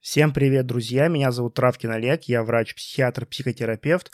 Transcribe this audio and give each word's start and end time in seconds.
Всем 0.00 0.32
привет, 0.32 0.64
друзья! 0.64 1.08
Меня 1.08 1.30
зовут 1.30 1.52
Травкин 1.52 1.90
Олег, 1.90 2.22
я 2.22 2.42
врач-психиатр, 2.42 3.26
психотерапевт, 3.26 4.10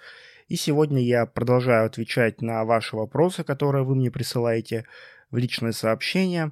и 0.49 0.57
сегодня 0.57 1.01
я 1.01 1.27
продолжаю 1.27 1.87
отвечать 1.87 2.43
на 2.43 2.65
ваши 2.65 2.97
вопросы, 2.97 3.45
которые 3.45 3.85
вы 3.85 3.95
мне 3.95 4.11
присылаете 4.11 4.85
в 5.31 5.37
личные 5.37 5.73
сообщения. 5.73 6.51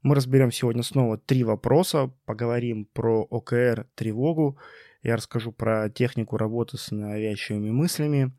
Мы 0.00 0.14
разберем 0.14 0.50
сегодня 0.50 0.82
снова 0.82 1.18
три 1.18 1.44
вопроса, 1.44 2.10
поговорим 2.24 2.86
про 2.86 3.20
ОКР, 3.20 3.86
тревогу, 3.96 4.56
я 5.02 5.16
расскажу 5.16 5.52
про 5.52 5.90
технику 5.90 6.38
работы 6.38 6.78
с 6.78 6.90
навязчивыми 6.90 7.68
мыслями, 7.68 8.32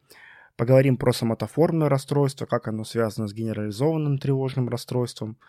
поговорим 0.57 0.97
про 0.97 1.13
соматоформное 1.13 1.87
расстройство, 1.87 2.47
как 2.47 2.67
оно 2.67 2.83
связано 2.83 3.27
с 3.27 3.33
генерализованным 3.35 4.17
тревожным 4.17 4.69
расстройством– 4.69 5.37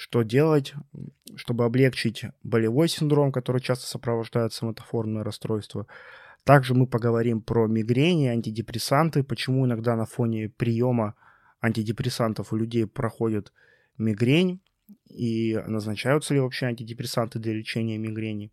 что 0.00 0.22
делать, 0.22 0.72
чтобы 1.36 1.66
облегчить 1.66 2.24
болевой 2.42 2.88
синдром, 2.88 3.32
который 3.32 3.60
часто 3.60 3.86
сопровождает 3.86 4.54
соматоформное 4.54 5.22
расстройство. 5.22 5.86
Также 6.44 6.72
мы 6.72 6.86
поговорим 6.86 7.42
про 7.42 7.66
мигрени, 7.66 8.28
антидепрессанты, 8.28 9.22
почему 9.22 9.66
иногда 9.66 9.96
на 9.96 10.06
фоне 10.06 10.48
приема 10.48 11.16
антидепрессантов 11.60 12.50
у 12.54 12.56
людей 12.56 12.86
проходит 12.86 13.52
мигрень, 13.98 14.62
и 15.10 15.60
назначаются 15.66 16.32
ли 16.32 16.40
вообще 16.40 16.66
антидепрессанты 16.66 17.38
для 17.38 17.52
лечения 17.52 17.98
мигрени. 17.98 18.52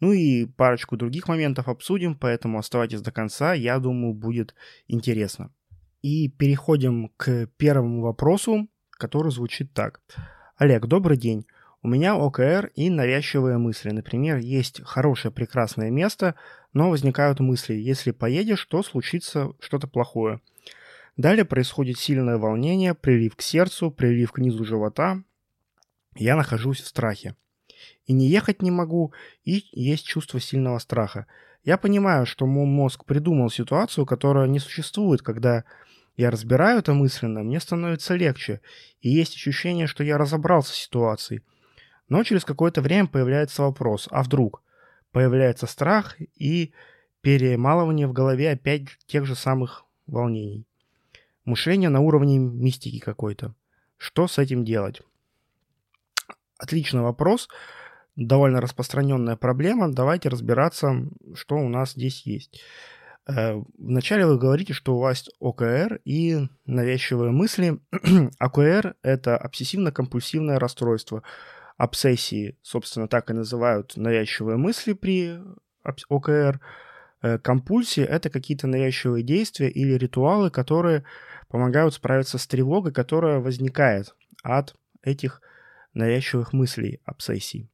Ну 0.00 0.12
и 0.12 0.44
парочку 0.44 0.98
других 0.98 1.26
моментов 1.26 1.68
обсудим, 1.68 2.14
поэтому 2.14 2.58
оставайтесь 2.58 3.00
до 3.00 3.12
конца, 3.12 3.54
я 3.54 3.78
думаю, 3.78 4.12
будет 4.12 4.54
интересно. 4.88 5.54
И 6.02 6.28
переходим 6.28 7.08
к 7.16 7.46
первому 7.56 8.02
вопросу, 8.02 8.68
который 8.90 9.32
звучит 9.32 9.72
так. 9.72 10.02
Олег, 10.58 10.86
добрый 10.86 11.18
день. 11.18 11.44
У 11.82 11.88
меня 11.88 12.16
ОКР 12.16 12.70
и 12.74 12.88
навязчивые 12.88 13.58
мысли. 13.58 13.90
Например, 13.90 14.38
есть 14.38 14.82
хорошее 14.82 15.30
прекрасное 15.30 15.90
место, 15.90 16.34
но 16.72 16.88
возникают 16.88 17.40
мысли, 17.40 17.74
если 17.74 18.10
поедешь, 18.10 18.64
то 18.64 18.82
случится 18.82 19.52
что-то 19.60 19.86
плохое. 19.86 20.40
Далее 21.18 21.44
происходит 21.44 21.98
сильное 21.98 22.38
волнение, 22.38 22.94
прилив 22.94 23.36
к 23.36 23.42
сердцу, 23.42 23.90
прилив 23.90 24.32
к 24.32 24.38
низу 24.38 24.64
живота. 24.64 25.22
Я 26.14 26.36
нахожусь 26.36 26.80
в 26.80 26.86
страхе. 26.86 27.34
И 28.06 28.14
не 28.14 28.26
ехать 28.26 28.62
не 28.62 28.70
могу, 28.70 29.12
и 29.44 29.62
есть 29.72 30.06
чувство 30.06 30.40
сильного 30.40 30.78
страха. 30.78 31.26
Я 31.64 31.76
понимаю, 31.76 32.24
что 32.24 32.46
мой 32.46 32.64
мозг 32.64 33.04
придумал 33.04 33.50
ситуацию, 33.50 34.06
которая 34.06 34.48
не 34.48 34.58
существует, 34.58 35.20
когда 35.20 35.64
я 36.16 36.30
разбираю 36.30 36.78
это 36.78 36.94
мысленно, 36.94 37.42
мне 37.42 37.60
становится 37.60 38.14
легче, 38.16 38.60
и 39.00 39.10
есть 39.10 39.34
ощущение, 39.34 39.86
что 39.86 40.02
я 40.02 40.18
разобрался 40.18 40.72
с 40.72 40.76
ситуацией. 40.76 41.42
Но 42.08 42.22
через 42.22 42.44
какое-то 42.44 42.80
время 42.80 43.06
появляется 43.06 43.62
вопрос, 43.62 44.08
а 44.10 44.22
вдруг? 44.22 44.62
Появляется 45.12 45.66
страх 45.66 46.16
и 46.36 46.72
перемалывание 47.20 48.06
в 48.06 48.12
голове 48.12 48.52
опять 48.52 48.84
тех 49.06 49.26
же 49.26 49.34
самых 49.34 49.84
волнений. 50.06 50.66
Мышление 51.44 51.90
на 51.90 52.00
уровне 52.00 52.38
мистики 52.38 52.98
какой-то. 52.98 53.54
Что 53.98 54.28
с 54.28 54.38
этим 54.38 54.64
делать? 54.64 55.02
Отличный 56.58 57.02
вопрос. 57.02 57.48
Довольно 58.14 58.60
распространенная 58.60 59.36
проблема. 59.36 59.92
Давайте 59.92 60.28
разбираться, 60.28 61.06
что 61.34 61.56
у 61.56 61.68
нас 61.68 61.92
здесь 61.92 62.22
есть. 62.24 62.62
Э, 63.26 63.60
вначале 63.78 64.26
вы 64.26 64.38
говорите, 64.38 64.72
что 64.72 64.96
у 64.96 65.00
вас 65.00 65.28
ОКР 65.40 66.00
и 66.04 66.48
навязчивые 66.64 67.32
мысли. 67.32 67.80
ОКР– 68.38 68.94
это 69.02 69.36
обсессивно-компульсивное 69.36 70.58
расстройство. 70.58 71.22
Обсессии, 71.76 72.56
собственно, 72.62 73.08
так 73.08 73.30
и 73.30 73.34
называют 73.34 73.96
навязчивые 73.96 74.56
мысли 74.56 74.92
при 74.92 75.38
ОКР. 76.08 76.60
Э, 77.22 77.38
компульсии– 77.38 78.02
это 78.04 78.30
какие-то 78.30 78.68
навязчивые 78.68 79.24
действия 79.24 79.70
или 79.70 79.94
ритуалы, 79.94 80.50
которые 80.50 81.04
помогают 81.48 81.94
справиться 81.94 82.38
с 82.38 82.46
тревогой, 82.46 82.92
которая 82.92 83.40
возникает 83.40 84.14
от 84.42 84.76
этих 85.02 85.40
навязчивых 85.94 86.52
мыслей, 86.52 87.00
обсессий. 87.04 87.68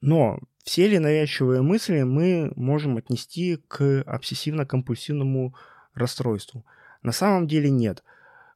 Но 0.00 0.38
все 0.62 0.86
ли 0.86 0.98
навязчивые 0.98 1.60
мысли 1.62 2.02
мы 2.02 2.52
можем 2.54 2.96
отнести 2.96 3.56
к 3.68 4.04
обсессивно-компульсивному 4.06 5.52
расстройству? 5.94 6.64
На 7.02 7.12
самом 7.12 7.48
деле 7.48 7.68
нет. 7.70 8.04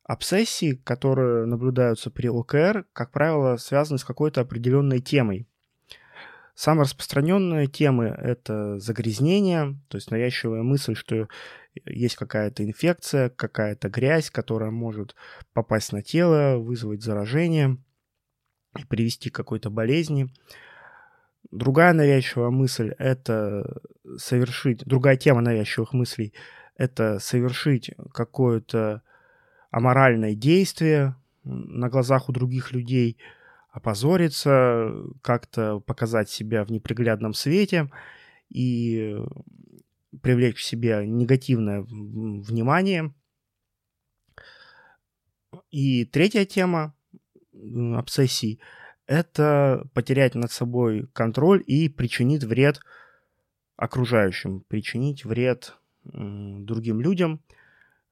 Обсессии, 0.04 0.74
которые 0.74 1.46
наблюдаются 1.46 2.10
при 2.10 2.28
ОКР, 2.28 2.86
как 2.92 3.10
правило, 3.10 3.56
связаны 3.56 3.98
с 3.98 4.04
какой-то 4.04 4.40
определенной 4.40 5.00
темой. 5.00 5.48
Самые 6.54 6.84
распространенные 6.84 7.66
темы– 7.66 8.06
это 8.18 8.78
загрязнение, 8.78 9.76
то 9.88 9.96
есть 9.96 10.10
навязчивая 10.10 10.62
мысль, 10.62 10.94
что 10.94 11.28
есть 11.84 12.14
какая-то 12.14 12.64
инфекция, 12.64 13.30
какая-то 13.30 13.90
грязь, 13.90 14.30
которая 14.30 14.70
может 14.70 15.16
попасть 15.52 15.92
на 15.92 16.02
тело, 16.02 16.56
вызвать 16.56 17.02
заражение 17.02 17.76
и 18.78 18.84
привести 18.84 19.28
к 19.28 19.34
какой-то 19.34 19.70
болезни– 19.70 20.32
Другая 21.50 21.92
навязчивая 21.92 22.50
мысль— 22.50 22.94
это 22.98 23.80
совершить... 24.16 24.84
Другая 24.84 25.16
тема 25.16 25.40
навязчивых 25.40 25.92
мыслей— 25.92 26.32
это 26.76 27.18
совершить 27.18 27.90
какое-то 28.12 29.02
аморальное 29.70 30.34
действие 30.34 31.16
на 31.44 31.88
глазах 31.88 32.28
у 32.28 32.32
других 32.32 32.72
людей, 32.72 33.18
опозориться, 33.70 34.90
как-то 35.22 35.80
показать 35.80 36.30
себя 36.30 36.64
в 36.64 36.70
неприглядном 36.70 37.34
свете 37.34 37.90
и 38.48 39.16
привлечь 40.22 40.56
к 40.56 40.60
себе 40.60 41.06
негативное 41.06 41.82
внимание. 41.82 43.14
И 45.70 46.04
третья 46.06 46.44
тема 46.44 46.94
обсессий— 47.52 48.60
это 49.06 49.86
потерять 49.94 50.34
над 50.34 50.50
собой 50.50 51.08
контроль 51.12 51.62
и 51.66 51.88
причинит 51.88 52.42
вред 52.42 52.80
окружающим, 53.76 54.64
причинить 54.68 55.24
вред 55.24 55.76
другим 56.04 57.00
людям, 57.00 57.40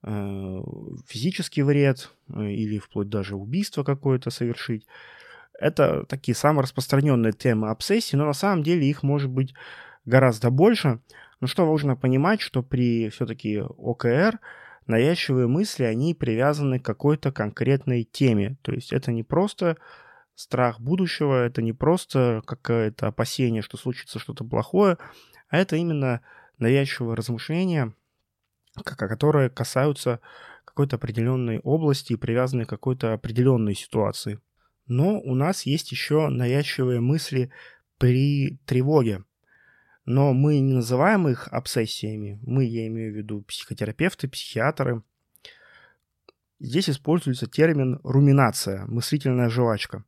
э, 0.03 0.61
физический 1.07 1.63
вред 1.63 2.11
э, 2.29 2.51
или 2.51 2.79
вплоть 2.79 3.09
даже 3.09 3.37
убийство 3.37 3.85
какое-то 3.85 4.31
совершить. 4.31 4.87
Это 5.59 6.05
такие 6.07 6.35
самые 6.35 6.65
распространенные 6.65 7.33
темы 7.33 7.71
обсессии, 7.71 8.17
но 8.17 8.27
на 8.27 8.33
самом 8.33 8.63
деле 8.65 8.89
их 8.89 9.03
может 9.05 9.31
быть 9.31 9.55
гораздо 10.05 10.51
больше. 10.51 11.01
Но 11.41 11.47
что 11.47 11.71
важно 11.71 11.97
понимать, 11.97 12.41
что 12.41 12.63
при 12.63 13.09
все-таки 13.11 13.61
ОКР 13.61 14.41
навязчивые 14.87 15.47
мысли, 15.47 15.85
они 15.85 16.15
привязаны 16.15 16.79
к 16.79 16.85
какой-то 16.85 17.33
конкретной 17.33 18.05
теме. 18.05 18.57
То 18.63 18.73
есть 18.73 18.93
это 18.93 19.13
не 19.13 19.23
просто 19.23 19.77
страх 20.35 20.81
будущего— 20.81 21.45
это 21.47 21.63
не 21.63 21.73
просто 21.73 22.43
какое-то 22.47 23.09
опасение, 23.09 23.63
что 23.63 23.77
случится 23.77 24.19
что-то 24.19 24.45
плохое, 24.45 24.99
а 25.49 25.59
это 25.59 25.77
именно 25.77 26.21
навязчивое 26.59 27.17
размышление, 27.17 27.95
которые 28.85 29.51
касаются 29.51 30.21
какой-то 30.65 30.97
определенной 30.97 31.61
области 31.61 32.15
и 32.15 32.17
привязаны 32.17 32.65
к 32.65 32.71
какой-то 32.71 33.13
определенной 33.13 33.75
ситуации. 33.75 34.41
Но 34.87 35.21
у 35.21 35.35
нас 35.35 35.67
есть 35.67 35.93
еще 35.93 36.29
навязчивые 36.29 37.01
мысли 37.01 37.51
при 37.99 38.59
тревоге. 38.67 39.25
Но 40.05 40.35
мы 40.35 40.59
не 40.59 40.75
называем 40.75 41.29
их 41.29 41.49
обсессиями. 41.49 42.39
Мы, 42.43 42.65
я 42.65 42.87
имею 42.89 43.13
в 43.13 43.17
виду 43.17 43.43
психотерапевты, 43.43 44.29
психиатры. 44.29 45.03
Здесь 46.61 46.91
используется 46.91 47.47
термин 47.47 48.01
руминация, 48.03 48.85
мыслительная 48.87 49.49
жвачка. 49.49 50.05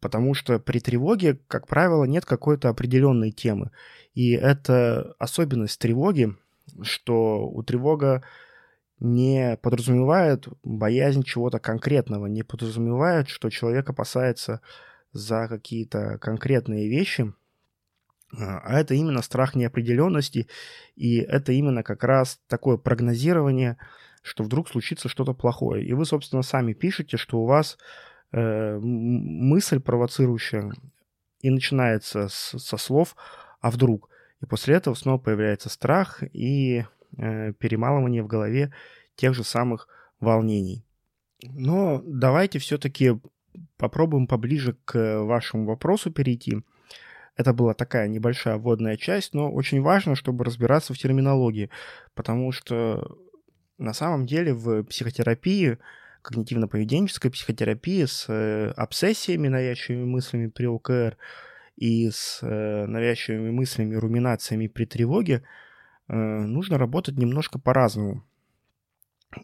Потому 0.00 0.34
что 0.34 0.58
при 0.58 0.80
тревоге, 0.80 1.38
как 1.46 1.66
правило, 1.66 2.04
нет 2.04 2.24
какой-то 2.24 2.68
определенной 2.68 3.30
темы. 3.30 3.70
И 4.14 4.32
это 4.32 5.14
особенность 5.18 5.78
тревоги, 5.78 6.34
что 6.82 7.46
у 7.46 7.62
тревога 7.62 8.22
не 8.98 9.58
подразумевает 9.62 10.48
боязнь 10.62 11.22
чего-то 11.22 11.58
конкретного, 11.58 12.26
не 12.26 12.42
подразумевает, 12.42 13.28
что 13.28 13.50
человек 13.50 13.88
опасается 13.88 14.60
за 15.12 15.48
какие-то 15.48 16.18
конкретные 16.18 16.88
вещи, 16.88 17.32
а 18.32 18.78
это 18.78 18.94
именно 18.94 19.22
страх 19.22 19.54
неопределенности, 19.54 20.46
и 20.94 21.16
это 21.16 21.52
именно 21.52 21.82
как 21.82 22.04
раз 22.04 22.40
такое 22.46 22.76
прогнозирование, 22.76 23.76
что 24.22 24.44
вдруг 24.44 24.68
случится 24.68 25.08
что-то 25.08 25.32
плохое. 25.32 25.84
И 25.84 25.92
вы, 25.94 26.04
собственно, 26.04 26.42
сами 26.42 26.74
пишете, 26.74 27.16
что 27.16 27.40
у 27.40 27.46
вас 27.46 27.78
э, 28.32 28.78
мысль 28.78 29.80
провоцирующая 29.80 30.72
и 31.40 31.50
начинается 31.50 32.28
с, 32.28 32.58
со 32.58 32.76
слов 32.76 33.16
«а 33.60 33.70
вдруг?». 33.70 34.08
И 34.40 34.46
после 34.46 34.74
этого 34.74 34.94
снова 34.94 35.18
появляется 35.18 35.68
страх 35.68 36.22
и 36.32 36.84
э, 37.16 37.52
перемалывание 37.54 38.22
в 38.22 38.26
голове 38.26 38.72
тех 39.16 39.34
же 39.34 39.44
самых 39.44 39.88
волнений. 40.18 40.84
Но 41.42 42.02
давайте 42.04 42.58
все-таки 42.58 43.18
попробуем 43.76 44.26
поближе 44.26 44.76
к 44.84 45.22
вашему 45.22 45.66
вопросу 45.66 46.10
перейти. 46.10 46.62
Это 47.36 47.52
была 47.52 47.74
такая 47.74 48.08
небольшая 48.08 48.56
вводная 48.56 48.96
часть, 48.96 49.34
но 49.34 49.50
очень 49.50 49.80
важно, 49.80 50.14
чтобы 50.14 50.44
разбираться 50.44 50.92
в 50.92 50.98
терминологии, 50.98 51.70
потому 52.14 52.52
что 52.52 53.16
на 53.78 53.94
самом 53.94 54.26
деле 54.26 54.52
в 54.52 54.84
психотерапии, 54.84 55.78
когнитивно-поведенческой 56.22 57.30
психотерапии 57.30 58.04
с 58.04 58.26
э, 58.28 58.70
обсессиями, 58.76 59.48
навязчивыми 59.48 60.04
мыслями 60.04 60.48
при 60.48 60.66
ОКР 60.66 61.16
и 61.76 62.10
с 62.10 62.40
э, 62.42 62.86
навязчивыми 62.86 63.50
мыслями, 63.50 63.94
руминациями 63.94 64.66
при 64.66 64.84
тревоге 64.84 65.42
э, 66.08 66.14
нужно 66.14 66.78
работать 66.78 67.16
немножко 67.16 67.58
по-разному. 67.58 68.24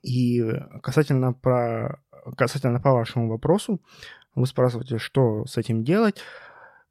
И 0.02 0.44
касательно, 0.82 1.32
про, 1.32 2.00
касательно 2.36 2.80
по 2.80 2.92
вашему 2.92 3.28
вопросу, 3.28 3.80
вы 4.34 4.46
спрашиваете, 4.46 4.98
что 4.98 5.46
с 5.46 5.56
этим 5.56 5.84
делать. 5.84 6.22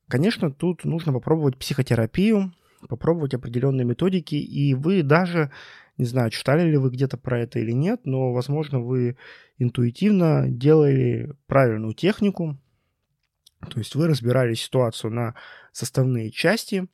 Конечно, 0.07 0.51
тут 0.51 0.85
нужно 0.85 1.13
попробовать 1.13 1.57
психотерапию, 1.57 2.53
попробовать 2.87 3.33
определенные 3.33 3.85
методики, 3.85 4.35
и 4.35 4.73
вы 4.73 5.03
даже, 5.03 5.51
не 5.97 6.05
знаю, 6.05 6.29
читали 6.29 6.69
ли 6.69 6.77
вы 6.77 6.89
где-то 6.89 7.17
про 7.17 7.41
это 7.41 7.59
или 7.59 7.71
нет, 7.71 8.01
но, 8.05 8.33
возможно, 8.33 8.79
вы 8.79 9.17
интуитивно 9.57 10.45
делали 10.47 11.33
правильную 11.47 11.93
технику, 11.93 12.57
то 13.69 13.79
есть 13.79 13.95
вы 13.95 14.07
разбирали 14.07 14.53
ситуацию 14.53 15.11
на 15.11 15.35
составные 15.71 16.31
части 16.31 16.87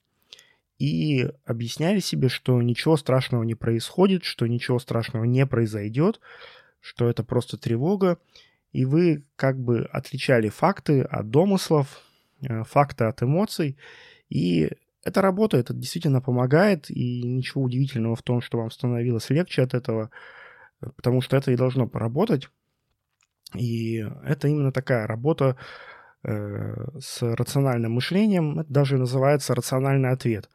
и 0.77 1.27
объясняли 1.45 1.99
себе, 1.99 2.29
что 2.29 2.61
ничего 2.61 2.97
страшного 2.97 3.43
не 3.43 3.55
происходит, 3.55 4.23
что 4.23 4.47
ничего 4.47 4.79
страшного 4.79 5.25
не 5.25 5.45
произойдет, 5.45 6.19
что 6.79 7.09
это 7.09 7.23
просто 7.23 7.57
тревога, 7.57 8.17
и 8.71 8.85
вы 8.85 9.25
как 9.35 9.59
бы 9.59 9.81
отличали 9.91 10.49
факты 10.49 11.01
от 11.01 11.29
домыслов, 11.29 12.01
Э, 12.41 12.63
факты 12.63 13.05
от 13.05 13.21
эмоций. 13.21 13.77
И 14.29 14.71
это 15.03 15.21
работает, 15.21 15.65
это 15.65 15.73
действительно 15.73 16.21
помогает, 16.21 16.89
и 16.89 17.23
ничего 17.23 17.63
удивительного 17.63 18.15
в 18.15 18.21
том, 18.21 18.41
что 18.41 18.59
вам 18.59 18.71
становилось 18.71 19.29
легче 19.29 19.63
от 19.63 19.73
этого, 19.73 20.11
потому 20.95 21.21
что 21.21 21.37
это 21.37 21.51
и 21.51 21.57
должно 21.57 21.87
поработать. 21.87 22.49
И 23.55 24.05
это 24.23 24.47
именно 24.47 24.71
такая 24.71 25.07
работа 25.07 25.57
э, 26.23 26.99
с 26.99 27.21
рациональным 27.21 27.93
мышлением, 27.93 28.59
это 28.59 28.71
даже 28.71 28.97
называется 28.97 29.55
рациональный 29.55 30.09
ответ. 30.09 30.49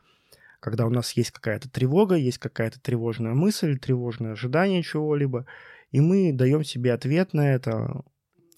Когда 0.60 0.86
у 0.86 0.90
нас 0.90 1.12
есть 1.12 1.32
какая-то 1.32 1.68
тревога, 1.68 2.14
есть 2.14 2.38
какая-то 2.38 2.80
тревожная 2.80 3.34
мысль, 3.34 3.78
тревожное 3.78 4.32
ожидание 4.32 4.82
чего-либо, 4.82 5.46
и 5.90 6.00
мы 6.00 6.32
даем 6.32 6.64
себе 6.64 6.92
ответ 6.92 7.34
на 7.34 7.52
это, 7.52 8.02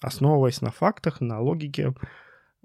основываясь 0.01 0.61
на 0.61 0.71
фактах, 0.71 1.19
на 1.19 1.41
логике, 1.41 1.93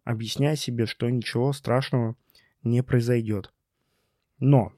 объясняя 0.05 0.57
себе, 0.57 0.87
что 0.87 1.09
ничего 1.09 1.53
страшного 1.53 2.17
не 2.65 2.83
произойдет. 2.83 3.53
Но 4.39 4.73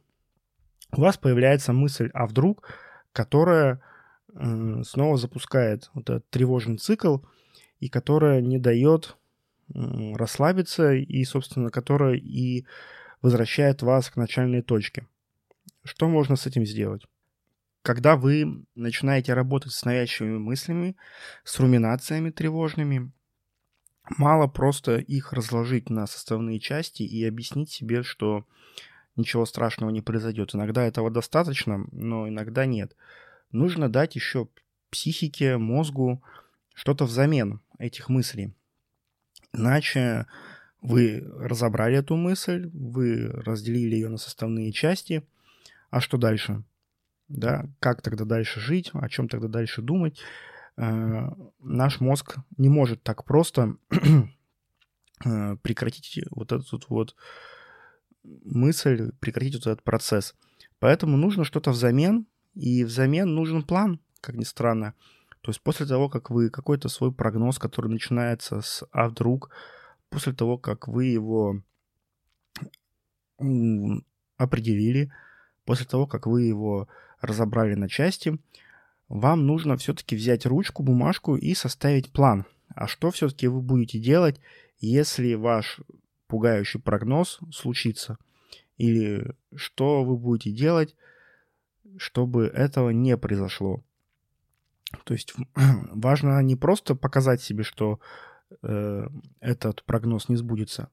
у 0.93 1.01
вас 1.01 1.17
появляется 1.17 1.73
мысль, 1.73 2.11
а 2.15 2.27
вдруг, 2.27 2.69
которая 3.13 3.81
э, 4.33 4.83
снова 4.85 5.17
запускает 5.17 5.91
вот 5.95 6.11
этот 6.11 6.29
тревожный 6.31 6.79
цикл, 6.79 7.19
и 7.81 7.89
которая 7.89 8.41
не 8.41 8.59
дает 8.59 9.17
э, 9.75 10.15
расслабиться, 10.15 10.93
и, 10.93 11.25
собственно, 11.25 11.71
которая 11.71 12.15
и 12.15 12.67
возвращает 13.23 13.83
вас 13.83 14.11
к 14.11 14.17
начальной 14.17 14.63
точке. 14.63 15.07
Что 15.85 16.09
можно 16.09 16.37
с 16.37 16.47
этим 16.47 16.65
сделать? 16.65 17.07
Когда 17.83 18.17
вы 18.17 18.65
начинаете 18.75 19.35
работать 19.35 19.73
с 19.73 19.85
навязчивыми 19.85 20.39
мыслями, 20.39 20.97
с 21.45 21.59
руминациями 21.61 22.31
тревожными, 22.31 23.13
Мало 24.09 24.47
просто 24.47 24.99
их 24.99 25.33
разложить 25.33 25.91
на 25.91 26.07
составные 26.07 26.61
части 26.61 27.03
и 27.03 27.25
объяснить 27.25 27.71
себе, 27.71 28.03
что 28.03 28.47
ничего 29.17 29.47
страшного 29.47 29.91
не 29.91 30.01
произойдет. 30.01 30.55
Иногда 30.55 30.85
этого 30.85 31.11
достаточно, 31.11 31.87
но 31.91 32.29
иногда 32.29 32.67
нет. 32.67 32.97
Нужно 33.51 33.89
дать 33.89 34.15
еще 34.15 34.49
психике, 34.91 35.57
мозгу 35.57 36.23
что-то 36.75 37.05
взамен 37.05 37.61
этих 37.79 38.09
мыслей. 38.09 38.55
Иначе 39.53 40.27
вы 40.83 41.27
разобрали 41.39 41.99
эту 41.99 42.17
мысль, 42.17 42.71
вы 42.73 43.29
разделили 43.29 43.95
ее 43.97 44.09
на 44.09 44.19
составные 44.19 44.73
части, 44.73 45.27
а 45.91 46.01
что 46.01 46.19
дальше? 46.19 46.63
Да, 47.29 47.67
как 47.81 48.03
тогда 48.03 48.25
дальше 48.25 48.61
жить, 48.61 48.91
о 48.93 49.09
чем 49.09 49.29
тогда 49.29 49.49
дальше 49.49 49.83
думать? 49.83 50.21
Э, 50.77 51.29
наш 51.61 52.01
мозг 52.01 52.37
не 52.59 52.69
может 52.69 53.03
так 53.03 53.25
просто 53.25 53.77
э, 55.25 55.57
прекратить 55.63 56.21
вот 56.31 56.53
эту 56.53 56.81
вот 56.89 57.17
мысль, 58.23 59.13
прекратить 59.21 59.55
вот 59.55 59.67
этот 59.67 59.83
процесс. 59.83 60.35
Поэтому 60.79 61.17
нужно 61.17 61.45
что-то 61.45 61.71
взамен, 61.71 62.27
и 62.55 62.85
взамен 62.85 63.35
нужен 63.35 63.63
план, 63.63 64.01
как 64.21 64.35
ни 64.35 64.45
странно. 64.45 64.95
То 65.41 65.51
есть 65.51 65.61
после 65.61 65.87
того, 65.87 66.09
как 66.09 66.31
вы 66.31 66.51
какой-то 66.51 66.89
свой 66.89 67.13
прогноз, 67.13 67.59
который 67.59 67.91
начинается 67.91 68.61
с 68.61 68.85
«а 68.91 69.09
вдруг», 69.09 69.51
после 70.09 70.33
того, 70.33 70.59
как 70.59 70.89
вы 70.89 71.07
его 71.07 71.63
определили, 74.37 75.13
после 75.65 75.87
того, 75.87 76.07
как 76.07 76.27
вы 76.27 76.43
его 76.43 76.89
разобрали 77.21 77.75
на 77.75 77.89
части, 77.89 78.39
вам 79.09 79.47
нужно 79.47 79.77
все-таки 79.77 80.17
взять 80.17 80.47
ручку, 80.47 80.83
бумажку 80.83 81.37
и 81.37 81.55
составить 81.55 82.13
план. 82.13 82.45
А 82.75 82.87
что 82.87 83.11
все-таки 83.11 83.47
вы 83.47 83.61
будете 83.61 83.99
делать, 83.99 84.41
если 84.79 85.35
ваш 85.35 85.81
пугающий 86.27 86.81
прогноз 86.81 87.39
случится? 87.53 88.19
Или 88.77 89.35
что 89.55 90.05
вы 90.05 90.17
будете 90.17 90.51
делать, 90.51 90.95
чтобы 91.97 92.47
этого 92.47 92.91
не 92.91 93.17
произошло? 93.17 93.83
То 95.05 95.15
есть 95.15 95.35
важно 95.55 96.43
не 96.43 96.57
просто 96.57 96.95
показать 96.95 97.41
себе, 97.41 97.63
что 97.63 98.01
э, 98.63 99.07
этот 99.41 99.85
прогноз 99.85 100.29
не 100.29 100.37
сбудется, 100.37 100.91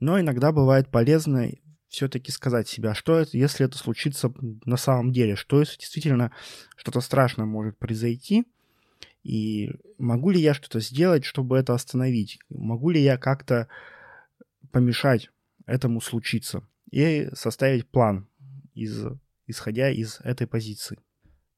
но 0.00 0.20
иногда 0.20 0.52
бывает 0.52 0.88
полезно 0.88 1.48
все-таки 1.92 2.32
сказать 2.32 2.68
себе, 2.68 2.90
а 2.90 2.94
что 2.94 3.18
это, 3.18 3.36
если 3.36 3.66
это 3.66 3.76
случится 3.76 4.32
на 4.64 4.78
самом 4.78 5.12
деле, 5.12 5.36
что 5.36 5.60
если 5.60 5.78
действительно 5.78 6.32
что-то 6.74 7.00
страшное 7.00 7.44
может 7.44 7.78
произойти, 7.78 8.46
и 9.22 9.70
могу 9.98 10.30
ли 10.30 10.40
я 10.40 10.54
что-то 10.54 10.80
сделать, 10.80 11.24
чтобы 11.24 11.58
это 11.58 11.74
остановить? 11.74 12.38
Могу 12.48 12.90
ли 12.90 13.00
я 13.00 13.18
как-то 13.18 13.68
помешать 14.72 15.30
этому 15.66 16.00
случиться? 16.00 16.66
И 16.90 17.28
составить 17.34 17.86
план, 17.86 18.26
из, 18.74 19.04
исходя 19.46 19.90
из 19.90 20.18
этой 20.24 20.46
позиции. 20.46 20.98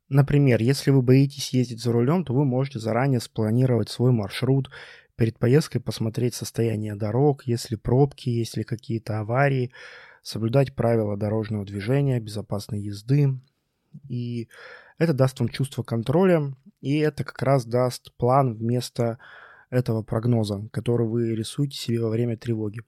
Например, 0.09 0.61
если 0.61 0.91
вы 0.91 1.01
боитесь 1.01 1.55
ездить 1.55 1.81
за 1.81 1.93
рулем, 1.93 2.25
то 2.25 2.35
вы 2.35 2.45
можете 2.45 2.79
заранее 2.81 3.21
спланировать 3.21 3.89
свой 3.89 4.13
маршрут, 4.13 4.69
перед 5.17 5.39
поездкой 5.39 5.81
посмотреть 5.81 6.35
состояние 6.35 6.97
дорог, 6.97 7.47
если 7.47 7.77
пробки, 7.77 8.29
если 8.29 8.63
какие-то 8.63 9.21
аварии, 9.21 9.73
соблюдать 10.25 10.75
правила 10.75 11.17
дорожного 11.17 11.65
движения, 11.65 12.19
безопасной 12.19 12.81
езды. 12.81 13.39
И 14.09 14.49
это 14.99 15.13
даст 15.13 15.39
вам 15.39 15.51
чувство 15.51 15.83
контроля, 15.83 16.55
и 16.81 16.99
это 16.99 17.23
как 17.23 17.41
раз 17.43 17.65
даст 17.67 18.13
план 18.17 18.55
вместо 18.55 19.19
этого 19.71 20.03
прогноза, 20.03 20.67
который 20.73 21.07
вы 21.07 21.35
рисуете 21.37 21.77
себе 21.77 22.01
во 22.01 22.09
время 22.09 22.37
тревоги. 22.37 22.81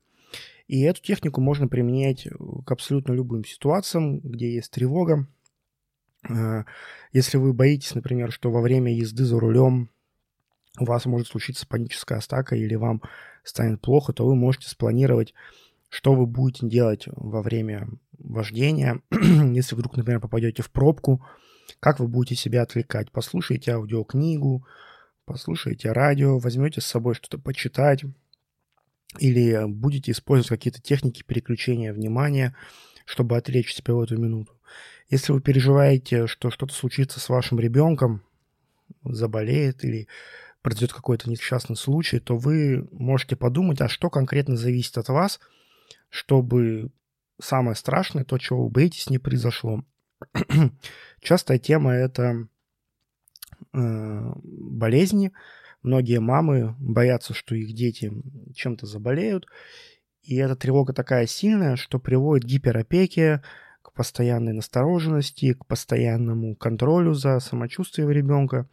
И 0.67 0.81
эту 0.81 1.01
технику 1.03 1.41
можно 1.41 1.69
применять 1.69 2.27
к 2.65 2.73
абсолютно 2.73 3.13
любым 3.13 3.45
ситуациям, 3.45 4.19
где 4.21 4.53
есть 4.53 4.73
тревога. 4.73 5.29
Э, 6.29 6.65
если 7.13 7.37
вы 7.37 7.53
боитесь, 7.53 7.95
например, 7.95 8.33
что 8.33 8.51
во 8.51 8.61
время 8.61 8.93
езды 8.93 9.25
за 9.25 9.39
рулем 9.39 9.91
у 10.81 10.85
вас 10.85 11.07
может 11.07 11.29
случиться 11.29 11.67
паническая 11.69 12.19
атака 12.19 12.57
или 12.57 12.75
вам 12.75 13.03
станет 13.45 13.81
плохо, 13.81 14.13
то 14.13 14.27
вы 14.27 14.35
можете 14.35 14.69
спланировать 14.69 15.35
что 15.89 16.15
вы 16.15 16.27
будете 16.27 16.67
делать 16.67 17.05
во 17.07 17.43
время 17.43 17.89
вождения, 18.19 19.01
если 19.11 19.75
вдруг, 19.75 19.97
например, 19.97 20.21
попадете 20.21 20.63
в 20.63 20.71
пробку, 20.71 21.25
как 21.81 22.01
вы 22.01 22.09
будете 22.09 22.35
себя 22.35 22.63
отвлекать. 22.63 23.11
Послушайте 23.13 23.73
аудиокнигу, 23.73 24.67
послушайте 25.25 25.93
радио, 25.93 26.39
возьмете 26.39 26.81
с 26.81 26.87
собой 26.87 27.15
что-то 27.15 27.39
почитать, 27.39 28.05
или 29.19 29.65
будете 29.67 30.13
использовать 30.13 30.49
какие-то 30.49 30.83
техники 30.83 31.23
переключения 31.23 31.93
внимания, 31.93 32.55
чтобы 33.05 33.37
отвлечь 33.37 33.75
себя 33.75 33.95
в 33.95 34.01
эту 34.01 34.19
минуту. 34.19 34.53
Если 35.09 35.33
вы 35.33 35.41
переживаете, 35.41 36.27
что 36.27 36.51
что-то 36.51 36.75
случится 36.75 37.21
с 37.21 37.29
вашим 37.29 37.61
ребенком, 37.61 38.23
заболеет 39.05 39.85
или 39.85 40.09
произойдет 40.63 40.93
какой-то 40.93 41.31
несчастный 41.31 41.77
случай, 41.77 42.19
то 42.19 42.37
вы 42.37 42.89
можете 42.91 43.37
подумать, 43.37 43.81
а 43.81 43.89
что 43.89 44.11
конкретно 44.11 44.57
зависит 44.57 44.99
от 44.99 45.09
вас– 45.09 45.39
чтобы 46.09 46.91
самое 47.41 47.77
страшное, 47.77 48.25
то, 48.25 48.39
чего 48.39 48.65
вы 48.65 48.71
боитесь, 48.71 49.11
не 49.11 49.19
произошло. 49.19 49.85
Частая 51.21 51.59
тема– 51.59 51.93
это 51.95 52.49
э, 53.73 54.33
болезни. 54.43 55.33
Многие 55.83 56.21
мамы 56.21 56.75
боятся, 56.79 57.35
что 57.35 57.55
их 57.55 57.75
дети 57.75 58.13
чем-то 58.55 58.87
заболеют. 58.87 59.47
И 60.23 60.37
эта 60.37 60.57
тревога 60.57 60.93
такая 60.93 61.27
сильная, 61.27 61.77
что 61.77 62.01
приводит 62.01 62.45
к 62.45 62.49
гиперопеке, 62.49 63.43
к 63.83 63.93
постоянной 63.93 64.53
настороженности, 64.53 65.53
к 65.53 65.67
постоянному 65.67 66.57
контролю 66.57 67.15
за 67.15 67.39
самочувствием 67.39 68.11
ребенка. 68.11 68.69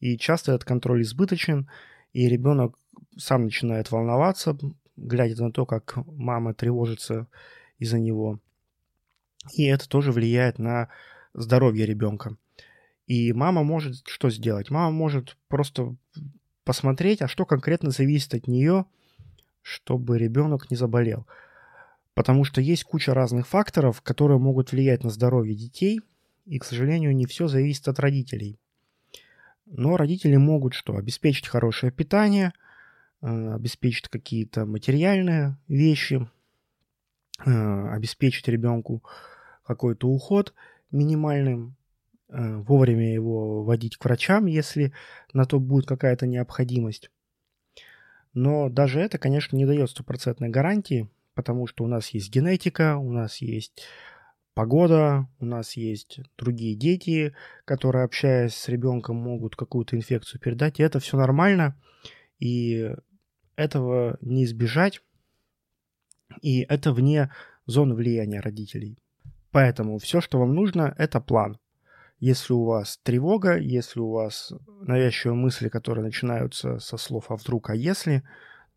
И 0.00 0.16
часто 0.16 0.52
этот 0.52 0.64
контроль 0.64 1.02
избыточен, 1.02 1.68
и 2.12 2.28
ребенок 2.28 2.78
сам 3.18 3.44
начинает 3.44 3.90
волноваться, 3.90 4.56
глядя 4.96 5.42
на 5.42 5.52
то, 5.52 5.66
как 5.66 5.96
мама 6.06 6.54
тревожится 6.54 7.26
из-за 7.78 7.98
него. 7.98 8.40
И 9.54 9.64
это 9.64 9.88
тоже 9.88 10.12
влияет 10.12 10.58
на 10.58 10.88
здоровье 11.34 11.86
ребенка. 11.86 12.36
И 13.06 13.32
мама 13.32 13.62
может 13.62 14.06
что 14.06 14.30
сделать? 14.30 14.70
Мама 14.70 14.90
может 14.90 15.36
просто 15.48 15.94
посмотреть, 16.64 17.22
а 17.22 17.28
что 17.28 17.46
конкретно 17.46 17.90
зависит 17.90 18.34
от 18.34 18.48
нее, 18.48 18.86
чтобы 19.62 20.18
ребенок 20.18 20.70
не 20.70 20.76
заболел. 20.76 21.26
Потому 22.14 22.44
что 22.44 22.60
есть 22.60 22.84
куча 22.84 23.14
разных 23.14 23.46
факторов, 23.46 24.02
которые 24.02 24.38
могут 24.38 24.72
влиять 24.72 25.04
на 25.04 25.10
здоровье 25.10 25.54
детей, 25.54 26.00
и, 26.46 26.58
к 26.58 26.64
сожалению, 26.64 27.14
не 27.14 27.26
все 27.26 27.46
зависит 27.46 27.88
от 27.88 27.98
родителей. 28.00 28.58
Но 29.66 29.96
родители 29.96 30.36
могут 30.36 30.74
что? 30.74 30.96
Обеспечить 30.96 31.48
хорошее 31.48 31.92
питание, 31.92 32.52
обеспечить 33.20 34.08
какие-то 34.08 34.66
материальные 34.66 35.58
вещи, 35.68 36.28
э, 37.44 37.88
обеспечить 37.90 38.48
ребенку 38.48 39.02
какой-то 39.64 40.08
уход 40.08 40.54
минимальным, 40.90 41.76
э, 42.28 42.56
вовремя 42.58 43.12
его 43.12 43.64
водить 43.64 43.96
к 43.96 44.04
врачам, 44.04 44.46
если 44.46 44.92
на 45.32 45.44
то 45.44 45.58
будет 45.58 45.86
какая-то 45.86 46.26
необходимость. 46.26 47.10
Но 48.34 48.68
даже 48.68 49.00
это, 49.00 49.18
конечно, 49.18 49.56
не 49.56 49.64
дает 49.64 49.90
стопроцентной 49.90 50.50
гарантии, 50.50 51.08
потому 51.34 51.66
что 51.66 51.84
у 51.84 51.86
нас 51.86 52.10
есть 52.10 52.30
генетика, 52.30 52.96
у 52.96 53.10
нас 53.10 53.38
есть 53.38 53.82
погода, 54.54 55.28
у 55.38 55.44
нас 55.44 55.74
есть 55.74 56.20
другие 56.38 56.74
дети, 56.74 57.34
которые, 57.64 58.04
общаясь 58.04 58.54
с 58.54 58.68
ребенком, 58.68 59.16
могут 59.16 59.54
какую-то 59.54 59.96
инфекцию 59.96 60.40
передать, 60.40 60.80
и 60.80 60.82
это 60.82 60.98
все 60.98 61.16
нормально, 61.16 61.76
и 62.38 62.94
этого 63.56 64.18
не 64.20 64.44
избежать, 64.44 65.02
и 66.42 66.60
это 66.60 66.92
вне 66.92 67.32
зоны 67.66 67.94
влияния 67.94 68.40
родителей. 68.40 68.98
Поэтому 69.50 69.98
все, 69.98 70.20
что 70.20 70.38
вам 70.38 70.54
нужно, 70.54 70.94
это 70.98 71.20
план. 71.20 71.58
Если 72.18 72.52
у 72.52 72.64
вас 72.64 72.98
тревога, 73.02 73.58
если 73.58 74.00
у 74.00 74.10
вас 74.10 74.52
навязчивые 74.82 75.36
мысли, 75.36 75.68
которые 75.68 76.04
начинаются 76.04 76.78
со 76.78 76.96
слов 76.96 77.30
«а 77.30 77.36
вдруг», 77.36 77.70
«а 77.70 77.74
если», 77.74 78.22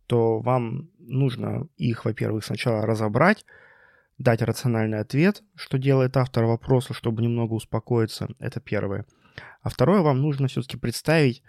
то 0.07 0.39
вам 0.39 0.89
нужно 0.97 1.67
их, 1.77 2.05
во-первых, 2.05 2.43
сначала 2.43 2.85
разобрать, 2.85 3.45
дать 4.17 4.41
рациональный 4.41 4.99
ответ, 4.99 5.43
что 5.55 5.77
делает 5.77 6.17
автор 6.17 6.45
вопроса, 6.45 6.93
чтобы 6.93 7.21
немного 7.21 7.53
успокоиться. 7.53 8.27
Это 8.39 8.59
первое. 8.59 9.05
А 9.61 9.69
второе, 9.69 10.01
вам 10.01 10.21
нужно 10.21 10.47
все-таки 10.47 10.77
представить 10.77 11.43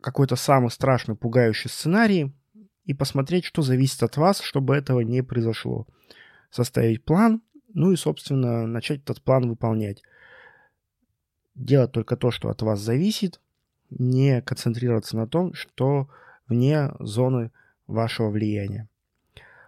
какой-то 0.00 0.36
самый 0.36 0.70
страшный, 0.70 1.16
пугающий 1.16 1.70
сценарий 1.70 2.32
и 2.84 2.94
посмотреть, 2.94 3.44
что 3.44 3.62
зависит 3.62 4.02
от 4.02 4.16
вас, 4.16 4.40
чтобы 4.40 4.76
этого 4.76 5.00
не 5.00 5.22
произошло. 5.22 5.86
Составить 6.50 7.04
план, 7.04 7.42
ну 7.72 7.92
и, 7.92 7.96
собственно, 7.96 8.66
начать 8.66 9.02
этот 9.02 9.22
план 9.22 9.48
выполнять. 9.48 10.02
Делать 11.54 11.92
только 11.92 12.16
то, 12.16 12.30
что 12.30 12.48
от 12.48 12.62
вас 12.62 12.80
зависит, 12.80 13.40
не 13.90 14.40
концентрироваться 14.42 15.16
на 15.16 15.26
том, 15.26 15.54
что 15.54 16.08
вне 16.48 16.92
зоны 16.98 17.52
вашего 17.86 18.30
влияния. 18.30 18.88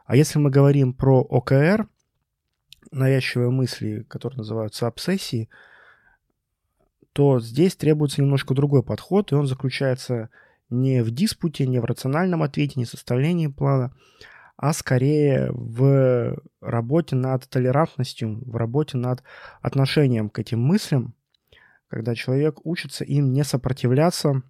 А 0.06 0.16
если 0.16 0.38
мы 0.38 0.50
говорим 0.50 0.94
про 0.94 1.20
ОКР, 1.20 1.88
навязчивые 2.90 3.50
мысли, 3.50 4.04
которые 4.08 4.38
называются 4.38 4.86
обсессии, 4.86 5.48
то 7.12 7.40
здесь 7.40 7.76
требуется 7.76 8.22
немножко 8.22 8.54
другой 8.54 8.82
подход, 8.82 9.32
и 9.32 9.34
он 9.34 9.46
заключается 9.46 10.30
не 10.70 11.02
в 11.02 11.10
диспуте, 11.10 11.66
не 11.66 11.78
в 11.78 11.84
рациональном 11.84 12.42
ответе, 12.42 12.74
не 12.76 12.84
в 12.84 12.88
составлении 12.88 13.48
плана, 13.48 13.94
а 14.56 14.72
скорее 14.72 15.50
в 15.52 16.38
работе 16.60 17.16
над 17.16 17.48
толерантностью, 17.48 18.42
в 18.48 18.56
работе 18.56 18.96
над 18.96 19.22
отношением 19.60 20.30
к 20.30 20.38
этим 20.38 20.60
мыслям, 20.60 21.14
когда 21.88 22.14
человек 22.14 22.64
учится 22.64 23.04
им 23.04 23.32
не 23.32 23.44
сопротивляться, 23.44 24.42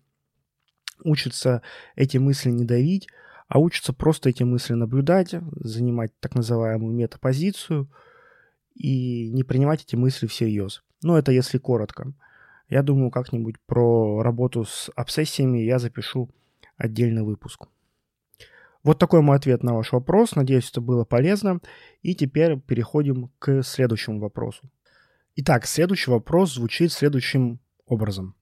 учится 1.03 1.63
эти 1.97 2.19
мысли 2.19 2.51
не 2.51 2.65
давить, 2.65 3.09
а 3.49 3.59
учится 3.59 3.93
просто 3.93 4.31
эти 4.31 4.45
мысли 4.45 4.75
наблюдать, 4.75 5.35
занимать 5.57 6.13
так 6.21 6.37
называемую 6.37 6.95
метапозицию 6.95 7.91
и 8.75 9.29
не 9.31 9.43
принимать 9.43 9.83
эти 9.83 9.97
мысли 9.97 10.27
всерьез. 10.27 10.85
Ну, 11.03 11.17
это 11.17 11.33
если 11.33 11.59
коротко. 11.59 12.15
Я 12.73 12.83
думаю, 12.83 13.11
как-нибудь 13.11 13.57
про 13.67 14.23
работу 14.23 14.65
с 14.65 14.91
обсессиями 14.97 15.59
я 15.59 15.79
запишу 15.79 16.31
отдельный 16.79 17.23
выпуск. 17.23 17.67
Вот 18.83 18.99
такой 18.99 19.21
мой 19.21 19.37
ответ 19.37 19.63
на 19.63 19.75
ваш 19.75 19.93
вопрос. 19.93 20.37
Надеюсь, 20.37 20.71
это 20.71 20.81
было 20.81 21.05
полезно. 21.05 21.61
И 22.01 22.15
теперь 22.15 22.59
переходим 22.59 23.31
к 23.39 23.63
следующему 23.63 24.21
вопросу. 24.21 24.71
Итак, 25.37 25.67
следующий 25.67 26.11
вопрос 26.11 26.55
звучит 26.55 26.93
следующим 26.93 27.61
образом. 27.85 28.35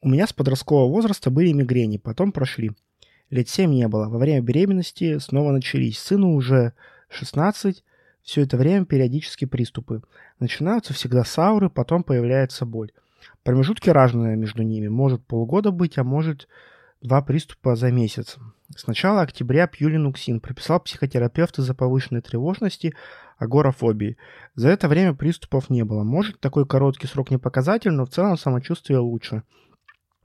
У 0.00 0.08
меня 0.08 0.26
с 0.26 0.32
подросткового 0.32 0.88
возраста 0.88 1.30
были 1.30 1.52
мигрени, 1.52 1.98
потом 1.98 2.32
прошли. 2.32 2.72
Лет 3.30 3.48
7 3.48 3.70
не 3.70 3.86
было. 3.86 4.08
Во 4.08 4.18
время 4.18 4.40
беременности 4.40 5.18
снова 5.18 5.52
начались. 5.52 6.00
Сыну 6.00 6.34
уже 6.34 6.72
16. 7.10 7.84
Все 8.26 8.42
это 8.42 8.56
время 8.56 8.84
периодически 8.84 9.44
приступы. 9.44 10.02
Начинаются 10.40 10.92
всегда 10.92 11.24
с 11.24 11.38
ауры, 11.38 11.70
потом 11.70 12.02
появляется 12.02 12.66
боль. 12.66 12.90
Промежутки 13.44 13.88
разные 13.88 14.36
между 14.36 14.64
ними. 14.64 14.88
Может 14.88 15.24
полгода 15.24 15.70
быть, 15.70 15.96
а 15.96 16.02
может 16.02 16.48
два 17.00 17.22
приступа 17.22 17.76
за 17.76 17.92
месяц. 17.92 18.36
С 18.76 18.88
начала 18.88 19.22
октября 19.22 19.68
пью 19.68 19.88
линуксин. 19.88 20.40
Прописал 20.40 20.80
психотерапевт 20.80 21.60
из-за 21.60 21.72
повышенной 21.72 22.20
тревожности, 22.20 22.96
агорафобии. 23.38 24.16
За 24.56 24.70
это 24.70 24.88
время 24.88 25.14
приступов 25.14 25.70
не 25.70 25.84
было. 25.84 26.02
Может, 26.02 26.40
такой 26.40 26.66
короткий 26.66 27.06
срок 27.06 27.30
не 27.30 27.38
показатель, 27.38 27.92
но 27.92 28.06
в 28.06 28.10
целом 28.10 28.36
самочувствие 28.36 28.98
лучше 28.98 29.44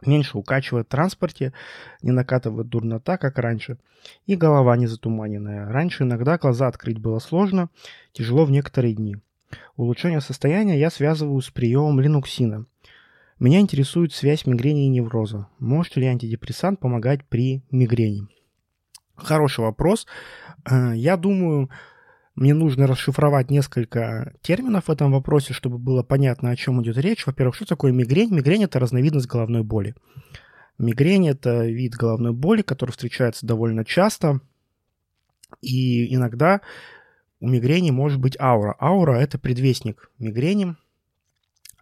меньше 0.02 0.38
укачивает 0.38 0.88
в 0.88 0.90
транспорте, 0.90 1.54
не 2.02 2.12
накатывает 2.12 2.70
дурнота, 2.70 3.18
как 3.18 3.38
раньше, 3.38 3.78
и 4.26 4.36
голова 4.36 4.76
не 4.78 4.88
затуманенная. 4.88 5.68
Раньше 5.72 6.04
иногда 6.04 6.38
глаза 6.38 6.68
открыть 6.68 7.00
было 7.00 7.20
сложно, 7.20 7.70
тяжело 8.14 8.46
в 8.46 8.52
некоторые 8.52 8.94
дни. 8.94 9.18
Улучшение 9.76 10.22
состояния 10.22 10.80
я 10.80 10.90
связываю 10.90 11.42
с 11.42 11.50
приемом 11.50 12.00
линуксина. 12.00 12.66
Меня 13.40 13.60
интересует 13.60 14.14
связь 14.14 14.46
мигрени 14.46 14.86
и 14.86 14.90
невроза. 14.90 15.48
Может 15.60 15.96
ли 15.98 16.06
антидепрессант 16.06 16.80
помогать 16.80 17.26
при 17.26 17.64
мигрени? 17.72 18.28
Хороший 19.16 19.62
вопрос. 19.62 20.06
Э, 20.70 20.94
я 20.96 21.18
думаю, 21.18 21.70
мне 22.36 22.54
нужно 22.54 22.88
расшифровать 22.88 23.52
несколько 23.52 24.34
терминов 24.42 24.86
в 24.86 24.92
этом 24.92 25.12
вопросе, 25.12 25.54
чтобы 25.54 25.78
было 25.78 26.02
понятно, 26.02 26.50
о 26.50 26.56
чем 26.56 26.82
идет 26.82 26.98
речь. 26.98 27.26
Во-первых, 27.26 27.56
что 27.56 27.66
такое 27.66 27.92
мигрень? 27.92 28.34
Мигрень– 28.34 28.64
это 28.66 28.80
разновидность 28.80 29.28
головной 29.28 29.64
боли. 29.64 29.96
Мигрень– 30.78 31.28
это 31.30 31.66
вид 31.66 31.96
головной 31.96 32.32
боли, 32.32 32.62
который 32.62 32.92
встречается 32.92 33.46
довольно 33.46 33.84
часто. 33.84 34.40
И 35.62 36.16
иногда 36.16 36.62
у 37.42 37.50
мигрени 37.50 37.92
может 37.92 38.20
быть 38.20 38.40
аура. 38.40 38.76
Аура– 38.80 39.14
это 39.20 39.38
предвестник 39.38 40.10
мигрени. 40.18 40.76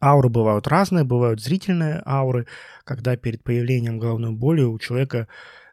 Ауры 0.02 0.30
бывают 0.30 0.68
разные, 0.68 1.04
бывают 1.04 1.42
зрительные 1.42 2.02
ауры, 2.06 2.48
когда 2.86 3.18
перед 3.18 3.44
появлением 3.44 4.00
головной 4.00 4.32
боли 4.32 4.62
у 4.62 4.80
человека 4.80 5.28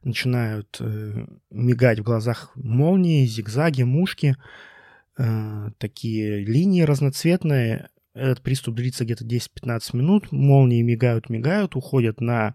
начинают 0.06 0.76
э, 0.80 1.26
мигать 1.50 1.98
в 1.98 2.04
глазах 2.04 2.52
молнии, 2.54 3.26
зигзаги, 3.26 3.82
мушки, 3.82 4.36
э, 5.18 5.70
такие 5.78 6.44
линии 6.44 6.82
разноцветные. 6.82 7.90
Этот 8.14 8.42
приступ 8.42 8.76
длится 8.76 9.04
где-то 9.04 9.24
10-15 9.24 9.96
минут, 9.96 10.32
молнии 10.32 10.80
мигают, 10.82 11.28
мигают, 11.28 11.76
уходят 11.76 12.20
на 12.20 12.54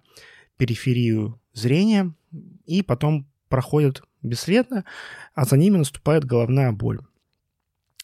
периферию 0.57 1.39
зрения 1.53 2.13
и 2.65 2.81
потом 2.81 3.29
проходят 3.49 4.01
бесследно, 4.21 4.85
а 5.35 5.45
за 5.45 5.57
ними 5.57 5.77
наступает 5.77 6.25
головная 6.25 6.71
боль. 6.71 7.01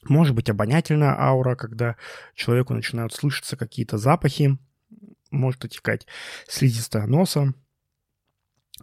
Может 0.03 0.35
быть 0.35 0.49
обонятельная 0.49 1.15
аура, 1.17 1.55
когда 1.55 1.95
человеку 2.35 2.73
начинают 2.73 3.13
слышаться 3.13 3.55
какие-то 3.55 3.97
запахи, 3.97 4.57
может 5.31 5.65
отекать 5.65 6.05
слизистая 6.47 7.07
носа, 7.07 7.53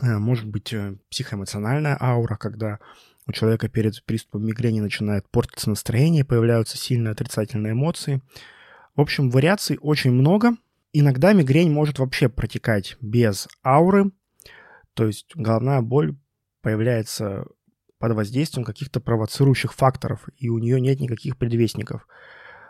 может 0.00 0.46
быть 0.46 0.72
э, 0.72 0.96
психоэмоциональная 1.10 1.96
аура, 2.00 2.36
когда 2.36 2.78
у 3.26 3.32
человека 3.32 3.68
перед 3.68 4.04
приступом 4.04 4.44
мигрени 4.44 4.80
начинает 4.80 5.28
портиться 5.30 5.70
настроение, 5.70 6.24
появляются 6.24 6.76
сильные 6.76 7.12
отрицательные 7.12 7.72
эмоции. 7.72 8.20
В 8.96 9.00
общем, 9.00 9.30
вариаций 9.30 9.78
очень 9.80 10.12
много. 10.12 10.56
Иногда 10.92 11.32
мигрень 11.32 11.72
может 11.72 11.98
вообще 11.98 12.28
протекать 12.28 12.96
без 13.00 13.48
ауры, 13.64 14.12
то 14.94 15.06
есть 15.06 15.34
головная 15.34 15.80
боль 15.80 16.16
появляется 16.60 17.44
под 17.98 18.12
воздействием 18.12 18.64
каких-то 18.64 19.00
провоцирующих 19.00 19.72
факторов, 19.74 20.28
и 20.36 20.48
у 20.48 20.58
нее 20.58 20.80
нет 20.80 21.00
никаких 21.00 21.36
предвестников. 21.36 22.06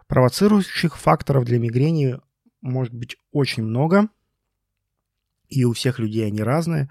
Провоцирующих 0.06 0.96
факторов 0.96 1.44
для 1.44 1.58
мигрени 1.58 2.18
может 2.60 2.94
быть 2.94 3.16
очень 3.32 3.62
много, 3.62 4.08
и 5.54 5.64
у 5.64 5.72
всех 5.72 5.98
людей 5.98 6.26
они 6.26 6.42
разные. 6.42 6.88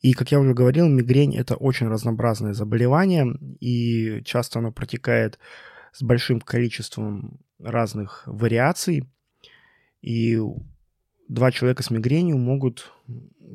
И, 0.00 0.12
как 0.14 0.32
я 0.32 0.40
уже 0.40 0.54
говорил, 0.54 0.88
мигрень– 0.88 1.36
это 1.38 1.54
очень 1.54 1.88
разнообразное 1.88 2.54
заболевание, 2.54 3.34
и 3.60 4.22
часто 4.24 4.58
оно 4.58 4.72
протекает 4.72 5.38
с 5.92 6.02
большим 6.02 6.40
количеством 6.40 7.38
разных 7.58 8.22
вариаций. 8.26 9.08
И 10.00 10.40
два 11.28 11.52
человека 11.52 11.82
с 11.82 11.90
мигренью 11.90 12.38
могут 12.38 12.92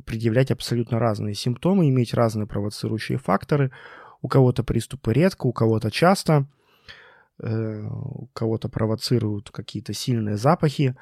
предъявлять 0.06 0.52
абсолютно 0.52 1.00
разные 1.00 1.34
симптомы, 1.34 1.90
иметь 1.90 2.14
разные 2.14 2.48
провоцирующие 2.48 3.18
факторы. 3.18 3.72
У 4.22 4.28
кого-то 4.28 4.64
приступы 4.64 5.14
редко, 5.14 5.48
у 5.48 5.54
кого-то 5.54 5.90
часто, 5.90 6.48
э, 7.40 7.88
у 7.88 8.28
кого-то 8.34 8.70
провоцируют 8.70 9.50
какие-то 9.50 9.94
сильные 9.94 10.38
запахи, 10.38 10.96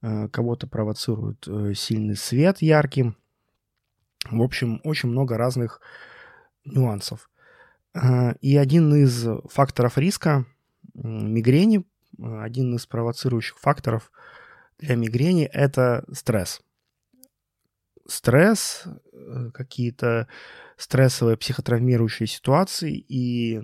кого-то 0.00 0.66
провоцирует 0.66 1.46
э, 1.48 1.74
сильный 1.74 2.16
свет 2.16 2.62
яркий– 2.62 3.14
в 4.30 4.42
общем, 4.42 4.80
очень 4.84 5.08
много 5.08 5.36
разных 5.36 5.80
нюансов. 6.64 7.30
А, 7.94 8.32
и 8.40 8.56
один 8.56 8.94
из 8.94 9.26
факторов 9.50 9.98
риска 9.98 10.46
мигрени, 10.94 11.84
один 12.18 12.74
из 12.74 12.86
провоцирующих 12.86 13.58
факторов 13.58 14.10
для 14.78 14.96
мигрени– 14.96 15.44
это 15.52 16.04
стресс. 16.12 16.60
Стресс, 18.06 18.84
э, 19.12 19.50
какие-то 19.52 20.28
стрессовые 20.76 21.36
психотравмирующие 21.36 22.26
ситуации 22.26 22.96
и, 22.96 23.60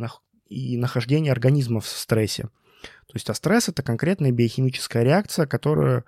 и 0.48 0.76
нахождение 0.76 1.32
организма 1.32 1.80
в 1.80 1.86
стрессе. 1.86 2.48
То 3.06 3.14
есть 3.14 3.28
а 3.30 3.34
стресс– 3.34 3.68
это 3.68 3.82
конкретная 3.82 4.32
биохимическая 4.32 5.02
реакция, 5.02 5.46
которая 5.46 6.04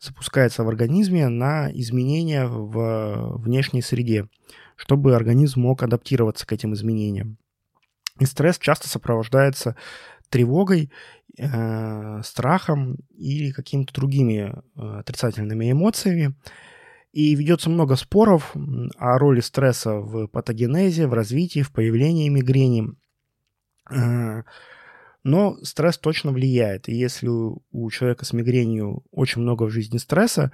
запускается 0.00 0.64
в 0.64 0.68
организме 0.68 1.28
на 1.28 1.70
изменения 1.72 2.46
в 2.46 3.38
внешней 3.38 3.82
среде, 3.82 4.26
чтобы 4.76 5.14
организм 5.14 5.60
мог 5.60 5.82
адаптироваться 5.82 6.46
к 6.46 6.52
этим 6.52 6.74
изменениям. 6.74 7.38
И 8.18 8.26
стресс 8.26 8.58
часто 8.58 8.88
сопровождается 8.88 9.76
тревогой, 10.28 10.90
э, 11.38 12.22
страхом 12.22 12.96
или 13.10 13.52
какими-то 13.52 13.94
другими 13.94 14.52
э, 14.76 14.98
отрицательными 14.98 15.70
эмоциями. 15.70 16.34
И 17.12 17.34
ведется 17.34 17.68
много 17.68 17.96
споров 17.96 18.54
о 18.96 19.18
роли 19.18 19.40
стресса 19.40 19.96
в 19.96 20.26
патогенезе, 20.28 21.06
в 21.06 21.12
развитии, 21.12 21.60
в 21.60 21.70
появлении 21.70 22.28
мигрени. 22.28 22.94
Э, 23.90 24.42
но 25.24 25.56
стресс 25.62 25.98
точно 25.98 26.32
влияет. 26.32 26.88
И 26.88 26.94
если 26.94 27.28
у 27.28 27.90
человека 27.90 28.24
с 28.24 28.32
мигренью 28.32 29.04
очень 29.10 29.42
много 29.42 29.64
в 29.64 29.70
жизни 29.70 29.98
стресса, 29.98 30.52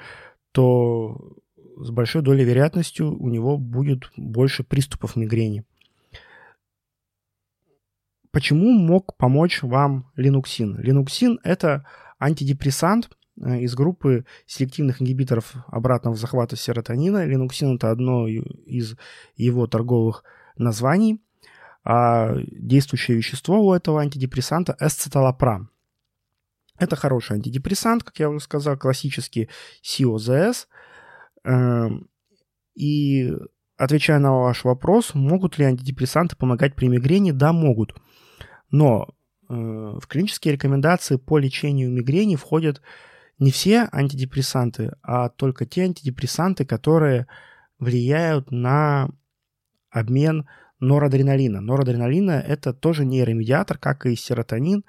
то 0.53 1.37
с 1.77 1.91
большой 1.91 2.23
долей 2.23 2.45
вероятностью 2.45 3.17
у 3.19 3.29
него 3.29 3.57
будет 3.57 4.11
больше 4.17 4.65
приступов 4.65 5.17
мигрени. 5.17 5.65
Почему 8.31 8.71
мог 8.73 9.17
помочь 9.17 9.63
вам 9.63 10.11
линуксин? 10.17 10.79
Линуксин– 10.79 11.41
это 11.45 11.87
антидепрессант 12.21 13.11
э, 13.41 13.61
из 13.61 13.75
группы 13.75 14.27
селективных 14.47 15.01
ингибиторов 15.01 15.55
обратного 15.69 16.15
захвата 16.15 16.55
серотонина. 16.55 17.25
Линуксин– 17.25 17.75
это 17.77 17.91
одно 17.91 18.29
из 18.29 18.97
его 19.37 19.67
торговых 19.67 20.25
названий 20.57 21.21
а 21.91 22.35
действующее 22.51 23.17
вещество 23.17 23.59
у 23.65 23.73
этого 23.73 24.03
антидепрессанта 24.03 24.77
эсцеталопрам. 24.79 25.71
Это 26.79 26.97
хороший 26.97 27.37
антидепрессант, 27.37 28.05
как 28.05 28.19
я 28.19 28.29
уже 28.29 28.41
сказал, 28.41 28.77
классический 28.77 29.49
COZS. 29.83 30.67
Эм, 31.45 32.11
и 32.75 33.33
отвечая 33.79 34.19
на 34.19 34.39
ваш 34.39 34.65
вопрос, 34.65 35.15
могут 35.15 35.57
ли 35.57 35.65
антидепрессанты 35.65 36.37
помогать 36.37 36.75
при 36.75 36.89
мигрени? 36.89 37.31
Да, 37.31 37.55
могут. 37.55 37.95
Но 38.71 39.09
э, 39.49 39.55
в 39.55 40.07
клинические 40.09 40.53
рекомендации 40.53 41.17
по 41.17 41.39
лечению 41.39 41.91
мигрени 41.91 42.37
входят 42.37 42.83
не 43.39 43.51
все 43.51 43.89
антидепрессанты, 43.93 44.93
а 45.03 45.31
только 45.31 45.65
те 45.65 45.85
антидепрессанты, 45.85 46.67
которые 46.67 47.29
влияют 47.79 48.51
на 48.51 49.09
обмен 49.89 50.47
норадреналина. 50.81 51.61
Норадреналина– 51.61 52.41
это 52.49 52.73
тоже 52.73 53.05
нейромедиатор, 53.05 53.79
как 53.79 54.07
и 54.07 54.17
серотонин, 54.17 54.85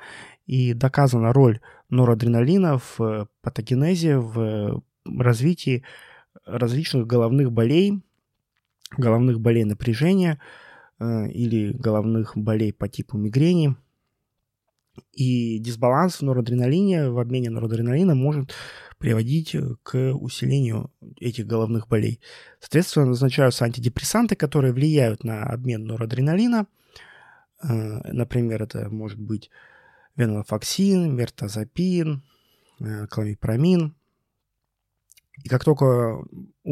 и 0.45 0.73
доказана 0.73 1.33
роль 1.33 1.59
норадреналина 1.89 2.79
в 2.79 3.27
патогенезе, 3.41 4.17
в 4.17 4.81
развитии 5.05 5.83
различных 6.45 7.07
головных 7.07 7.51
болей, 7.51 8.01
головных 8.97 9.39
болей 9.39 9.63
напряжения 9.63 10.39
э, 10.99 11.29
или 11.29 11.73
головных 11.73 12.35
болей 12.35 12.73
по 12.73 12.87
типу 12.87 13.17
мигрени– 13.17 13.75
и 15.13 15.59
дисбаланс 15.59 16.17
в 16.17 16.21
норадреналине, 16.23 17.09
в 17.09 17.19
обмене 17.19 17.49
норадреналина 17.49 18.15
может 18.15 18.53
приводить 18.99 19.55
к 19.83 20.13
усилению 20.13 20.91
этих 21.19 21.47
головных 21.47 21.87
болей. 21.87 22.21
Соответственно, 22.59 23.07
назначаются 23.07 23.65
антидепрессанты, 23.65 24.35
которые 24.35 24.73
влияют 24.73 25.23
на 25.23 25.43
обмен 25.43 25.85
норадреналина. 25.85 26.67
Э, 27.63 27.67
например, 28.11 28.61
это 28.63 28.89
может 28.89 29.19
быть 29.19 29.49
венлофоксин, 30.15 31.15
мертазапин, 31.15 32.23
э, 32.81 33.07
кламипромин. 33.07 33.95
И 35.43 35.47
как 35.49 35.63
только 35.63 36.21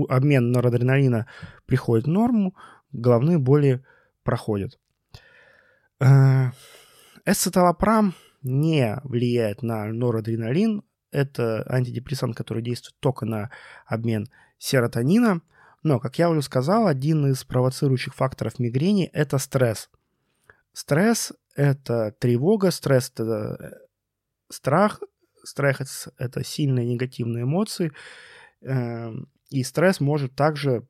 обмен 0.10 0.52
норадреналина 0.52 1.28
приходит 1.66 2.06
в 2.06 2.10
норму, 2.10 2.56
головные 2.92 3.38
боли 3.38 3.86
проходят. 4.24 4.78
Э, 6.00 6.52
Эсцеталопрам 7.26 8.14
не 8.42 9.00
влияет 9.04 9.62
на 9.62 9.86
норадреналин. 9.86 10.84
Это 11.18 11.66
антидепрессант, 11.68 12.38
который 12.38 12.62
действует 12.62 12.96
только 13.00 13.26
на 13.26 13.50
обмен 13.88 14.28
серотонина. 14.60 15.42
Но, 15.82 16.00
как 16.00 16.20
я 16.20 16.30
уже 16.30 16.44
сказал, 16.44 16.86
один 16.86 17.26
из 17.32 17.44
провоцирующих 17.44 18.14
факторов 18.14 18.60
мигрени– 18.60 19.10
это 19.14 19.40
стресс. 19.40 19.90
Стресс– 20.74 21.34
это 21.56 22.12
тревога, 22.20 22.70
стресс– 22.70 23.12
это 23.16 23.58
э, 23.60 23.72
страх, 24.50 25.02
стресс– 25.44 26.08
это 26.20 26.44
сильные 26.44 26.86
негативные 26.86 27.46
эмоции, 27.46 27.92
эм, 28.62 29.28
и 29.50 29.64
стресс 29.64 30.00
может 30.00 30.36
также 30.36 30.88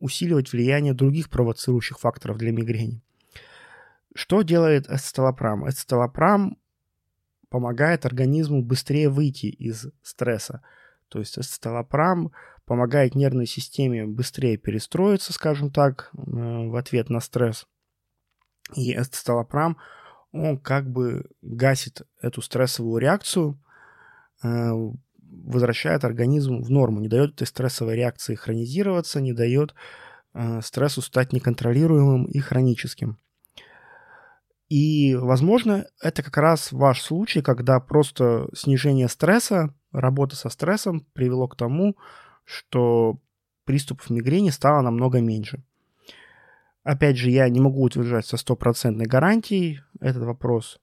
усиливать 0.00 0.52
влияние 0.52 0.92
других 0.92 1.30
провоцирующих 1.30 1.98
факторов 1.98 2.36
для 2.36 2.52
мигрени. 2.52 3.00
Что 4.14 4.42
делает 4.42 4.90
эцеталопрам? 4.90 5.66
Эцеталопрам 5.66 6.58
помогает 7.50 8.06
организму 8.06 8.62
быстрее 8.62 9.10
выйти 9.10 9.46
из 9.46 9.86
стресса. 10.02 10.62
То 11.08 11.18
есть 11.18 11.38
эцеталопрам 11.38 12.32
помогает 12.64 13.16
нервной 13.16 13.46
системе 13.46 14.06
быстрее 14.06 14.56
перестроиться, 14.56 15.32
скажем 15.32 15.70
так, 15.70 16.10
э, 16.12 16.20
в 16.20 16.76
ответ 16.76 17.10
на 17.10 17.20
стресс. 17.20 17.66
И 18.76 18.96
эцеталопрам, 18.96 19.76
он 20.32 20.58
как 20.58 20.88
бы 20.88 21.28
гасит 21.42 22.02
эту 22.22 22.40
стрессовую 22.40 23.00
реакцию, 23.00 23.60
э, 24.44 24.70
возвращает 25.18 26.04
организм 26.04 26.62
в 26.62 26.70
норму, 26.70 27.00
не 27.00 27.08
дает 27.08 27.34
этой 27.34 27.48
стрессовой 27.48 27.96
реакции 27.96 28.36
хронизироваться, 28.36 29.20
не 29.20 29.32
дает 29.32 29.74
э, 30.34 30.60
стрессу 30.62 31.02
стать 31.02 31.32
неконтролируемым 31.32 32.26
и 32.26 32.38
хроническим. 32.38 33.18
И, 34.70 35.16
возможно, 35.16 35.86
это 36.00 36.22
как 36.22 36.36
раз 36.36 36.70
ваш 36.70 37.02
случай, 37.02 37.42
когда 37.42 37.80
просто 37.80 38.48
снижение 38.54 39.08
стресса, 39.08 39.74
работа 39.90 40.36
со 40.36 40.48
стрессом 40.48 41.04
привело 41.12 41.48
к 41.48 41.56
тому, 41.56 41.96
что 42.44 43.18
приступов 43.64 44.10
мигрени 44.10 44.50
стало 44.50 44.82
намного 44.82 45.20
меньше. 45.20 45.64
Опять 46.84 47.16
же, 47.16 47.30
я 47.30 47.48
не 47.48 47.60
могу 47.60 47.82
утверждать 47.82 48.26
со 48.26 48.36
стопроцентной 48.36 49.06
гарантией 49.06 49.80
этот 49.98 50.22
вопрос. 50.22 50.78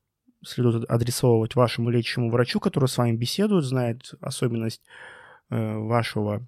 Следует 0.46 0.84
адресовывать 0.90 1.56
вашему 1.56 1.90
лечащему 1.90 2.30
врачу, 2.30 2.60
который 2.60 2.90
с 2.90 2.98
вами 2.98 3.16
беседует, 3.16 3.64
знает 3.64 4.14
особенность 4.20 4.82
э, 5.50 5.78
вашего 5.78 6.46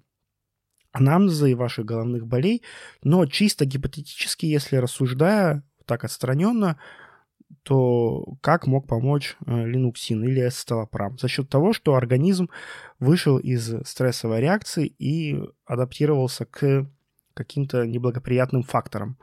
анамнеза 0.92 1.46
и 1.46 1.54
ваших 1.54 1.86
головных 1.86 2.26
болей. 2.26 2.62
Но 3.02 3.24
чисто 3.24 3.64
гипотетически, 3.64 4.44
если 4.44 4.76
рассуждая 4.76 5.64
так 5.86 6.04
отстраненно, 6.04 6.78
то 7.62 8.36
как 8.40 8.66
мог 8.66 8.86
помочь 8.86 9.36
линуксин 9.46 10.24
или 10.24 10.46
эсцеталопрам? 10.46 11.18
За 11.18 11.28
счет 11.28 11.48
того, 11.48 11.72
что 11.72 11.94
организм 11.94 12.48
вышел 12.98 13.38
из 13.38 13.74
стрессовой 13.86 14.40
реакции 14.40 14.86
и 14.86 15.40
адаптировался 15.66 16.46
к 16.46 16.86
каким-то 17.34 17.86
неблагоприятным 17.86 18.62
факторам. 18.62 19.18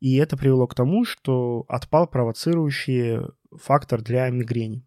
И 0.00 0.16
это 0.16 0.36
привело 0.36 0.66
к 0.66 0.74
тому, 0.74 1.04
что 1.04 1.64
отпал 1.68 2.06
провоцирующий 2.06 3.20
фактор 3.50 4.02
для 4.02 4.28
мигрени. 4.30 4.82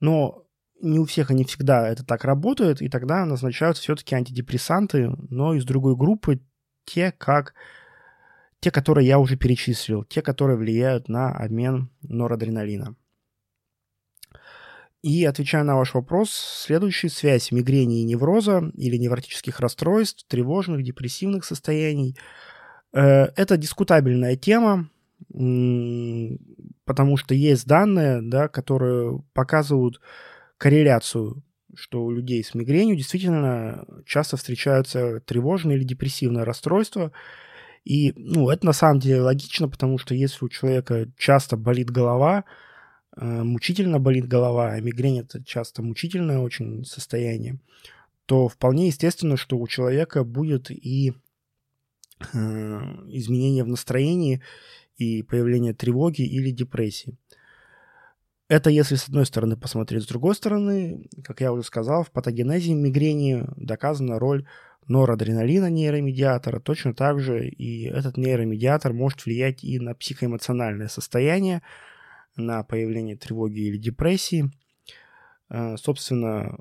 Но 0.00 0.44
не 0.80 0.98
у 0.98 1.04
всех 1.04 1.30
и 1.30 1.34
не 1.34 1.44
всегда 1.44 1.88
это 1.88 2.04
так 2.04 2.24
работает, 2.24 2.82
и 2.82 2.88
тогда 2.88 3.24
назначаются 3.24 3.82
все-таки 3.82 4.14
антидепрессанты, 4.14 5.10
но 5.30 5.54
из 5.54 5.64
другой 5.64 5.96
группы, 5.96 6.40
те, 6.84 7.12
как 7.12 7.54
те, 8.66 8.72
которые 8.72 9.06
я 9.06 9.20
уже 9.20 9.36
перечислил, 9.36 10.02
те, 10.02 10.22
которые 10.22 10.56
влияют 10.56 11.08
на 11.08 11.30
обмен 11.30 11.88
норадреналина. 12.02 12.96
И 15.02 15.24
отвечая 15.24 15.62
на 15.62 15.76
ваш 15.76 15.94
вопрос, 15.94 16.30
следующая 16.32 17.08
связь 17.10 17.52
мигрени 17.52 18.00
и 18.00 18.04
невроза 18.04 18.72
или 18.74 18.96
невротических 18.96 19.60
расстройств, 19.60 20.26
тревожных, 20.26 20.82
депрессивных 20.82 21.44
состояний. 21.44 22.16
Э, 22.92 23.26
это 23.36 23.56
дискутабельная 23.56 24.34
тема, 24.34 24.90
потому 26.84 27.16
что 27.16 27.34
есть 27.36 27.68
данные, 27.68 28.20
да, 28.20 28.48
которые 28.48 29.22
показывают 29.32 30.00
корреляцию, 30.58 31.44
что 31.72 32.04
у 32.04 32.10
людей 32.10 32.42
с 32.42 32.52
мигренью 32.52 32.96
действительно 32.96 33.86
часто 34.04 34.36
встречаются 34.36 35.20
тревожные 35.20 35.78
или 35.78 35.84
депрессивные 35.84 36.42
расстройства. 36.42 37.12
И 37.86 38.12
ну, 38.16 38.50
это 38.50 38.66
на 38.66 38.72
самом 38.72 38.98
деле 38.98 39.20
логично, 39.20 39.68
потому 39.68 39.96
что 39.96 40.12
если 40.12 40.44
у 40.44 40.48
человека 40.48 41.08
часто 41.16 41.56
болит 41.56 41.88
голова, 41.88 42.44
э, 43.16 43.24
мучительно 43.24 44.00
болит 44.00 44.26
голова, 44.26 44.72
а 44.72 44.80
мигрень 44.80 45.20
это 45.20 45.42
часто 45.44 45.82
мучительное 45.82 46.40
очень 46.40 46.84
состояние, 46.84 47.60
то 48.26 48.48
вполне 48.48 48.88
естественно, 48.88 49.36
что 49.36 49.56
у 49.56 49.68
человека 49.68 50.24
будет 50.24 50.72
и 50.72 51.12
э, 51.12 52.34
изменение 52.34 53.62
в 53.62 53.68
настроении 53.68 54.42
и 54.96 55.22
появление 55.22 55.72
тревоги 55.72 56.22
или 56.22 56.50
депрессии. 56.50 57.16
Это 58.48 58.68
если 58.68 58.96
с 58.96 59.06
одной 59.06 59.26
стороны 59.26 59.56
посмотреть, 59.56 60.02
с 60.02 60.08
другой 60.08 60.34
стороны, 60.34 61.08
как 61.22 61.40
я 61.40 61.52
уже 61.52 61.62
сказал, 61.62 62.02
в 62.02 62.10
патогенезе 62.10 62.74
мигрени 62.74 63.44
доказана 63.56 64.18
роль 64.18 64.44
норадреналина 64.88 65.70
нейромедиатора, 65.70 66.60
точно 66.60 66.94
так 66.94 67.20
же 67.20 67.48
и 67.48 67.84
этот 67.86 68.16
нейромедиатор 68.16 68.92
может 68.92 69.24
влиять 69.24 69.64
и 69.64 69.78
на 69.78 69.94
психоэмоциональное 69.94 70.88
состояние, 70.88 71.62
на 72.36 72.62
появление 72.62 73.16
тревоги 73.16 73.60
или 73.60 73.78
депрессии. 73.78 74.50
А, 75.48 75.76
собственно, 75.76 76.58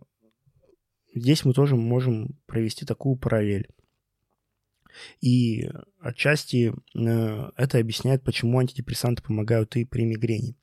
здесь 1.14 1.46
мы 1.46 1.54
тоже 1.54 1.76
можем 1.76 2.40
провести 2.46 2.86
такую 2.86 3.18
параллель. 3.18 3.68
И 5.22 5.70
отчасти 6.00 6.74
э, 6.96 7.52
это 7.58 7.80
объясняет, 7.80 8.24
почему 8.24 8.60
антидепрессанты 8.60 9.22
помогают 9.22 9.76
и 9.76 9.86
при 9.86 10.06
мигрени. 10.06 10.56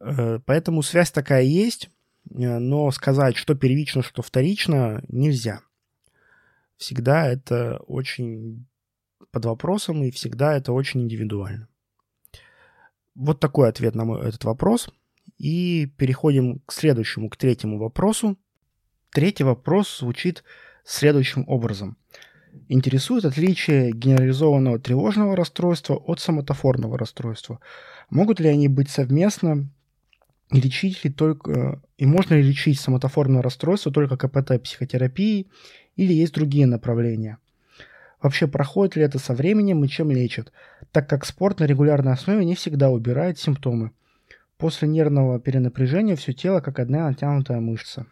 Э, 0.00 0.38
поэтому 0.44 0.82
связь 0.82 1.10
такая 1.10 1.42
есть, 1.42 1.90
э, 2.30 2.58
но 2.58 2.90
сказать, 2.90 3.36
что 3.36 3.54
первично, 3.54 4.02
что 4.02 4.22
вторично, 4.22 5.04
нельзя. 5.08 5.60
Всегда 6.82 7.28
это 7.28 7.76
очень 7.86 8.66
под 9.30 9.44
вопросом, 9.44 10.02
и 10.02 10.10
всегда 10.10 10.56
это 10.56 10.72
очень 10.72 11.02
индивидуально. 11.02 11.68
Вот 13.14 13.38
такой 13.38 13.68
ответ 13.68 13.94
на 13.94 14.04
мой, 14.04 14.26
этот 14.26 14.42
вопрос. 14.42 14.92
И 15.38 15.86
переходим 15.96 16.58
к 16.66 16.72
следующему, 16.72 17.30
к 17.30 17.36
третьему 17.36 17.78
вопросу. 17.78 18.36
Третий 19.12 19.44
вопрос 19.44 20.00
звучит 20.00 20.42
следующим 20.84 21.44
образом. 21.46 21.98
Интересует 22.68 23.24
отличие 23.26 23.92
генерализованного 23.92 24.80
тревожного 24.80 25.36
расстройства 25.36 25.94
от 25.94 26.18
соматофорного 26.18 26.98
расстройства. 26.98 27.60
Могут 28.10 28.40
ли 28.40 28.48
они 28.48 28.66
быть 28.66 28.90
совместно 28.90 29.70
и 30.50 30.60
лечить 30.60 31.04
ли 31.04 31.12
только... 31.12 31.80
И 31.96 32.06
можно 32.06 32.34
ли 32.34 32.42
лечить 32.42 32.80
соматоформное 32.80 33.40
расстройство 33.40 33.92
только 33.92 34.16
КПТ-психотерапией 34.16 35.48
или 35.96 36.12
есть 36.12 36.34
другие 36.34 36.66
направления? 36.66 37.38
Вообще, 38.20 38.46
проходит 38.46 38.96
ли 38.96 39.02
это 39.02 39.18
со 39.18 39.34
временем 39.34 39.84
и 39.84 39.88
чем 39.88 40.10
лечат, 40.10 40.52
так 40.92 41.08
как 41.08 41.26
спорт 41.26 41.58
на 41.58 41.64
регулярной 41.64 42.12
основе 42.12 42.44
не 42.44 42.54
всегда 42.54 42.90
убирает 42.90 43.38
симптомы. 43.38 43.90
После 44.58 44.86
нервного 44.86 45.40
перенапряжения 45.40 46.14
все 46.14 46.32
тело 46.32 46.60
как 46.60 46.78
одна 46.78 47.08
натянутая 47.08 47.60
мышца. 47.60 48.06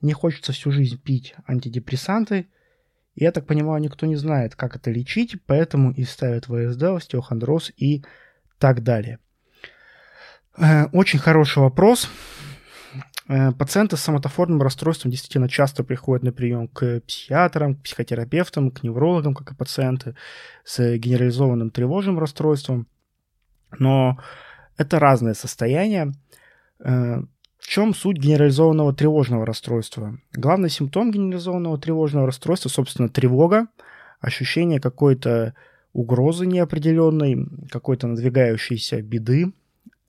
Не 0.00 0.14
хочется 0.14 0.52
всю 0.52 0.70
жизнь 0.70 0.98
пить 0.98 1.34
антидепрессанты, 1.46 2.46
и 3.14 3.24
я 3.24 3.32
так 3.32 3.46
понимаю, 3.46 3.82
никто 3.82 4.06
не 4.06 4.16
знает, 4.16 4.54
как 4.54 4.76
это 4.76 4.90
лечить, 4.90 5.36
поэтому 5.46 5.90
и 5.90 6.04
ставят 6.04 6.46
ВСД, 6.46 6.82
остеохондроз 6.84 7.72
и 7.76 8.04
так 8.58 8.82
далее. 8.82 9.18
Э, 10.56 10.86
очень 10.92 11.18
хороший 11.18 11.58
вопрос. 11.58 12.08
Э, 13.28 13.52
пациенты 13.52 13.96
с 13.96 14.00
соматоформным 14.00 14.62
расстройством 14.62 15.10
действительно 15.10 15.48
часто 15.48 15.82
приходят 15.82 16.22
на 16.22 16.32
прием 16.32 16.68
к 16.68 17.00
психиатрам, 17.00 17.74
к 17.74 17.82
психотерапевтам, 17.82 18.70
к 18.70 18.82
неврологам, 18.82 19.34
как 19.34 19.52
и 19.52 19.54
пациенты 19.54 20.14
с 20.64 20.96
генерализованным 20.96 21.70
тревожным 21.70 22.18
расстройством. 22.18 22.86
Но 23.78 24.18
это 24.76 24.98
разные 25.00 25.34
состояния. 25.34 26.12
Э, 26.78 27.22
в 27.58 27.68
чем 27.68 27.94
суть 27.94 28.18
генерализованного 28.18 28.94
тревожного 28.94 29.44
расстройства? 29.44 30.18
Главный 30.32 30.70
симптом 30.70 31.10
генерализованного 31.10 31.78
тревожного 31.78 32.26
расстройства, 32.26 32.68
собственно, 32.68 33.08
тревога, 33.08 33.66
ощущение 34.20 34.78
какой-то 34.78 35.54
угрозы 35.92 36.46
неопределенной, 36.46 37.48
какой-то 37.70 38.06
надвигающейся 38.06 39.02
беды, 39.02 39.52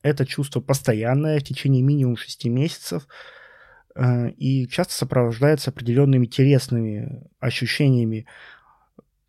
это 0.07 0.25
чувство 0.25 0.59
постоянное 0.61 1.39
в 1.39 1.43
течение 1.43 1.81
минимум 1.81 2.17
6 2.17 2.45
месяцев 2.45 3.07
э, 3.95 4.31
и 4.31 4.67
часто 4.67 4.93
сопровождается 4.93 5.69
определенными 5.71 6.25
телесными 6.25 7.23
ощущениями, 7.39 8.25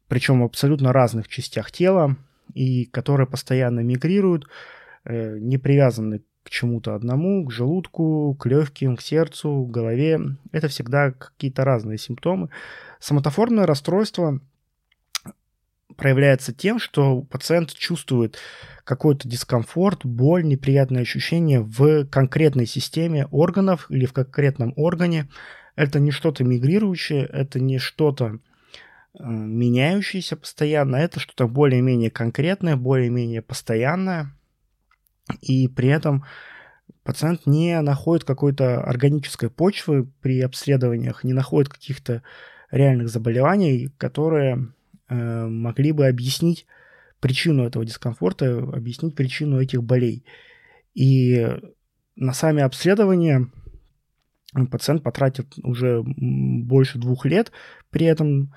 причем 0.09 0.41
в 0.41 0.45
абсолютно 0.45 0.93
разных 0.93 1.29
частях 1.29 1.71
тела, 1.71 2.17
и 2.55 2.87
которые 2.87 3.27
постоянно 3.27 3.81
мигрируют, 3.81 4.47
э, 5.05 5.39
не 5.39 5.59
привязаны 5.59 6.23
к 6.43 6.51
чему-то 6.51 6.95
одному, 6.95 7.45
к 7.45 7.53
желудку, 7.53 8.35
к 8.35 8.47
легким, 8.47 8.97
к 8.97 9.03
сердцу, 9.03 9.67
к 9.67 9.71
голове. 9.71 10.19
Это 10.51 10.69
всегда 10.69 11.11
какие-то 11.11 11.65
разные 11.65 11.99
симптомы. 11.99 12.49
Соматоформное 13.01 13.67
расстройство 13.67 14.41
проявляется 15.99 16.55
тем, 16.55 16.79
что 16.79 17.23
пациент 17.23 17.75
чувствует 17.75 18.39
какой-то 18.85 19.29
дискомфорт, 19.29 20.07
боль, 20.07 20.45
неприятные 20.45 21.03
ощущения 21.03 21.61
в 21.61 22.07
конкретной 22.07 22.67
системе 22.67 23.27
органов 23.33 23.91
или 23.91 24.07
в 24.07 24.13
конкретном 24.13 24.73
органе. 24.77 25.29
Это 25.75 25.99
не 25.99 26.13
что-то 26.13 26.45
мигрирующее, 26.45 27.27
это 27.27 27.59
не 27.59 27.79
что-то 27.79 28.39
э, 29.19 29.23
меняющееся 29.25 30.37
постоянно, 30.37 30.97
это 30.97 31.19
что-то 31.19 31.49
более-менее 31.49 32.11
конкретное, 32.11 32.77
более-менее 32.77 33.43
постоянное. 33.43 34.33
И 35.43 35.67
при 35.67 35.89
этом 35.89 36.25
пациент 37.03 37.45
не 37.47 37.81
находит 37.81 38.25
какой-то 38.25 38.83
органической 38.83 39.51
почвы 39.51 40.09
при 40.23 40.41
обследованиях, 40.43 41.25
не 41.25 41.33
находит 41.33 41.73
каких-то 41.73 42.23
реальных 42.71 43.09
заболеваний, 43.09 43.91
которые 43.99 44.69
могли 45.15 45.93
бы 45.93 46.07
объяснить 46.07 46.67
причину 47.21 47.65
этого 47.65 47.85
дискомфорта, 47.85 48.59
объяснить 48.59 49.15
причину 49.15 49.61
этих 49.61 49.83
болей. 49.83 50.25
И 50.95 51.47
на 52.17 52.33
сами 52.33 52.63
обследования 52.63 53.49
пациент 54.71 55.03
потратит 55.03 55.55
уже 55.63 56.03
больше 56.05 56.99
двух 56.99 57.27
лет, 57.27 57.53
при 57.91 58.07
этом, 58.07 58.55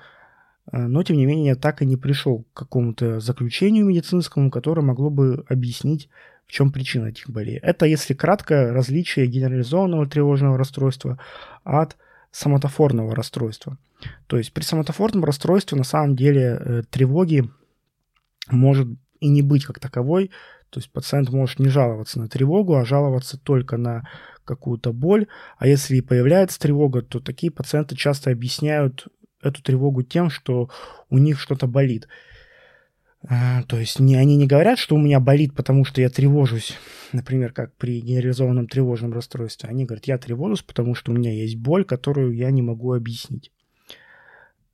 э, 0.72 0.78
но 0.78 1.02
тем 1.02 1.16
не 1.16 1.26
менее 1.26 1.54
так 1.54 1.82
и 1.82 1.86
не 1.86 1.96
пришел 1.96 2.44
к 2.52 2.58
какому-то 2.58 3.20
заключению 3.20 3.86
медицинскому, 3.86 4.50
которое 4.50 4.82
могло 4.82 5.10
бы 5.10 5.44
объяснить, 5.48 6.08
в 6.46 6.52
чем 6.52 6.72
причина 6.72 7.06
этих 7.06 7.30
болей. 7.30 7.58
Это, 7.58 7.86
если 7.86 8.14
кратко, 8.14 8.72
различие 8.72 9.26
генерализованного 9.26 10.06
тревожного 10.06 10.58
расстройства 10.58 11.18
от 11.62 11.96
соматофорного 12.32 13.14
расстройства. 13.14 13.78
То 14.26 14.38
есть 14.38 14.52
при 14.52 14.62
соматофорном 14.62 15.24
расстройстве 15.24 15.78
на 15.78 15.84
самом 15.84 16.16
деле 16.16 16.58
э, 16.58 16.82
тревоги 16.90 17.48
может 18.50 18.88
и 19.20 19.28
не 19.28 19.42
быть 19.42 19.64
как 19.64 19.78
таковой. 19.78 20.30
То 20.70 20.80
есть 20.80 20.90
пациент 20.90 21.30
может 21.30 21.58
не 21.58 21.68
жаловаться 21.68 22.18
на 22.18 22.28
тревогу, 22.28 22.74
а 22.74 22.84
жаловаться 22.84 23.38
только 23.38 23.76
на 23.76 24.08
какую-то 24.44 24.92
боль. 24.92 25.28
А 25.58 25.68
если 25.68 25.96
и 25.96 26.00
появляется 26.00 26.58
тревога, 26.58 27.02
то 27.02 27.20
такие 27.20 27.52
пациенты 27.52 27.94
часто 27.94 28.30
объясняют 28.30 29.06
эту 29.42 29.62
тревогу 29.62 30.02
тем, 30.02 30.30
что 30.30 30.70
у 31.10 31.18
них 31.18 31.38
что-то 31.38 31.66
болит. 31.66 32.08
А, 33.28 33.62
то 33.64 33.78
есть 33.78 34.00
не, 34.00 34.16
они 34.16 34.36
не 34.36 34.46
говорят, 34.46 34.78
что 34.78 34.96
у 34.96 34.98
меня 34.98 35.20
болит, 35.20 35.54
потому 35.54 35.84
что 35.84 36.00
я 36.00 36.10
тревожусь, 36.10 36.76
например, 37.12 37.52
как 37.52 37.72
при 37.76 38.00
генерализованном 38.00 38.66
тревожном 38.66 39.12
расстройстве. 39.12 39.68
Они 39.68 39.84
говорят, 39.84 40.06
я 40.06 40.18
тревожусь, 40.18 40.62
потому 40.62 40.94
что 40.94 41.12
у 41.12 41.14
меня 41.14 41.32
есть 41.32 41.56
боль, 41.56 41.84
которую 41.84 42.34
я 42.34 42.50
не 42.50 42.62
могу 42.62 42.92
объяснить. 42.92 43.52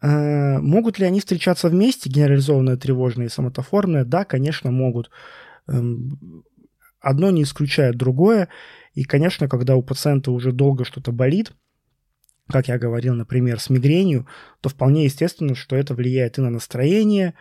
Э, 0.01 0.59
могут 0.61 0.99
ли 0.99 1.07
они 1.07 1.21
встречаться 1.21 1.69
вместе, 1.69 2.09
генерализованные 2.09 2.77
тревожные 2.77 3.27
и 3.27 3.31
соматофорные? 3.31 4.05
Да, 4.05 4.25
конечно, 4.25 4.71
могут. 4.71 5.11
Эм, 5.67 6.45
одно 7.01 7.31
не 7.31 7.43
исключает 7.43 7.97
другое. 7.97 8.49
И, 8.95 9.05
конечно, 9.05 9.49
когда 9.49 9.77
у 9.77 9.83
пациента 9.83 10.31
уже 10.31 10.53
долго 10.53 10.85
что-то 10.85 11.13
болит, 11.13 11.53
как 12.49 12.69
я 12.69 12.79
говорил, 12.79 13.15
например, 13.15 13.61
с 13.61 13.69
мигренью, 13.69 14.27
то 14.63 14.71
вполне 14.71 15.05
естественно, 15.05 15.55
что 15.55 15.77
это 15.77 15.95
влияет 15.95 16.39
и 16.39 16.41
на 16.41 16.51
настроение, 16.51 17.35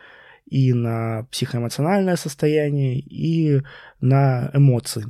и 0.50 0.74
на 0.74 1.28
психоэмоциональное 1.32 2.16
состояние, 2.16 3.00
и 3.00 3.62
на 4.00 4.50
эмоции. 4.54 5.06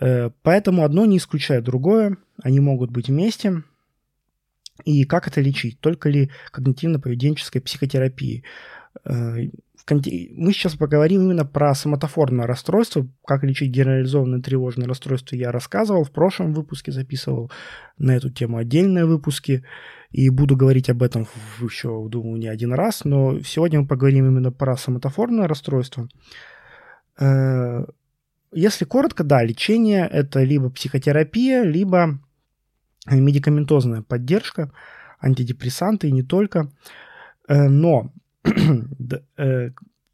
Э, 0.00 0.30
поэтому 0.42 0.84
одно 0.84 1.04
не 1.06 1.18
исключает 1.18 1.64
другое, 1.64 2.16
они 2.42 2.60
могут 2.60 2.90
быть 2.90 3.08
вместе. 3.08 3.62
И 4.84 5.04
как 5.04 5.28
это 5.28 5.40
лечить? 5.40 5.78
Только 5.80 6.08
ли 6.08 6.30
когнитивно-поведенческой 6.52 7.60
психотерапии? 7.60 8.42
Э, 9.04 9.36
мы 9.90 10.52
сейчас 10.52 10.76
поговорим 10.76 11.22
именно 11.22 11.44
про 11.44 11.74
соматофорное 11.74 12.46
расстройство. 12.46 13.06
Как 13.26 13.42
лечить 13.42 13.70
генерализованное 13.70 14.40
тревожное 14.40 14.86
расстройство 14.86 15.36
я 15.36 15.50
рассказывал. 15.50 16.04
В 16.04 16.12
прошлом 16.12 16.54
выпуске 16.54 16.92
записывал 16.92 17.50
на 17.98 18.16
эту 18.16 18.30
тему 18.30 18.58
отдельные 18.58 19.06
выпуски. 19.06 19.64
И 20.12 20.28
буду 20.30 20.56
говорить 20.56 20.90
об 20.90 21.02
этом 21.02 21.26
еще, 21.60 22.06
думаю, 22.08 22.38
не 22.38 22.48
один 22.48 22.72
раз. 22.72 23.04
Но 23.04 23.40
сегодня 23.40 23.80
мы 23.80 23.86
поговорим 23.86 24.28
именно 24.28 24.52
про 24.52 24.76
соматофорное 24.76 25.48
расстройство. 25.48 26.08
Э, 27.18 27.84
если 28.52 28.84
коротко, 28.84 29.24
да, 29.24 29.42
лечение– 29.42 30.08
это 30.12 30.42
либо 30.42 30.70
психотерапия, 30.70 31.62
либо 31.62 32.18
медикаментозная 33.06 34.02
поддержка, 34.02 34.70
антидепрессанты 35.20 36.08
и 36.08 36.12
не 36.12 36.22
только. 36.22 36.70
Э, 37.48 37.68
но 37.68 38.12
Э, 39.36 39.70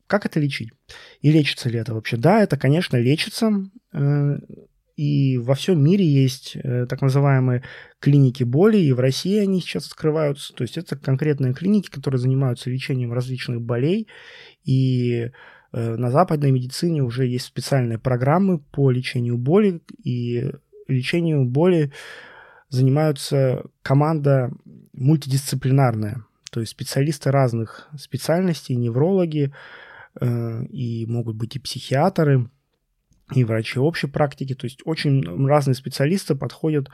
как 0.06 0.26
это 0.26 0.40
лечить? 0.40 0.70
И 1.20 1.30
лечится 1.30 1.68
ли 1.68 1.78
это 1.78 1.94
вообще? 1.94 2.16
Да, 2.16 2.42
это, 2.42 2.56
конечно, 2.56 2.96
лечится. 2.96 3.52
Э, 4.98 5.02
и 5.02 5.38
во 5.38 5.54
всем 5.54 5.82
мире 5.82 6.04
есть 6.04 6.56
э, 6.56 6.87
так 6.87 7.00
называемые 7.00 7.62
клиники 8.00 8.44
боли, 8.44 8.78
и 8.78 8.92
в 8.92 9.00
России 9.00 9.38
они 9.38 9.61
сейчас 9.61 9.87
открываются. 9.87 10.52
То 10.54 10.62
есть 10.62 10.76
это 10.76 10.96
конкретные 10.96 11.54
клиники, 11.54 11.88
которые 11.88 12.20
занимаются 12.20 12.70
лечением 12.70 13.12
различных 13.12 13.62
болей. 13.62 14.08
И 14.64 15.30
на 15.70 16.11
западной 16.11 16.50
медицине 16.50 17.02
уже 17.02 17.26
есть 17.26 17.44
специальные 17.44 17.98
программы 17.98 18.58
по 18.58 18.90
лечению 18.90 19.37
боли, 19.37 19.82
и 20.02 20.50
лечению 20.88 21.44
боли 21.44 21.92
занимаются 22.70 23.64
команда 23.82 24.50
мультидисциплинарная. 24.94 26.24
То 26.50 26.61
есть 26.61 26.72
специалисты 26.72 27.30
разных 27.30 27.88
специальностей, 27.98 28.74
неврологи, 28.76 29.52
э, 30.20 30.64
и 30.66 31.06
могут 31.06 31.37
быть 31.37 31.56
и 31.56 31.61
психиатры, 31.61 32.48
и 33.34 33.44
врачи 33.44 33.78
общей 33.78 34.06
практики. 34.06 34.54
То 34.54 34.66
есть 34.66 34.80
очень 34.84 35.46
разные 35.46 35.74
специалисты 35.74 36.34
подходят 36.34 36.88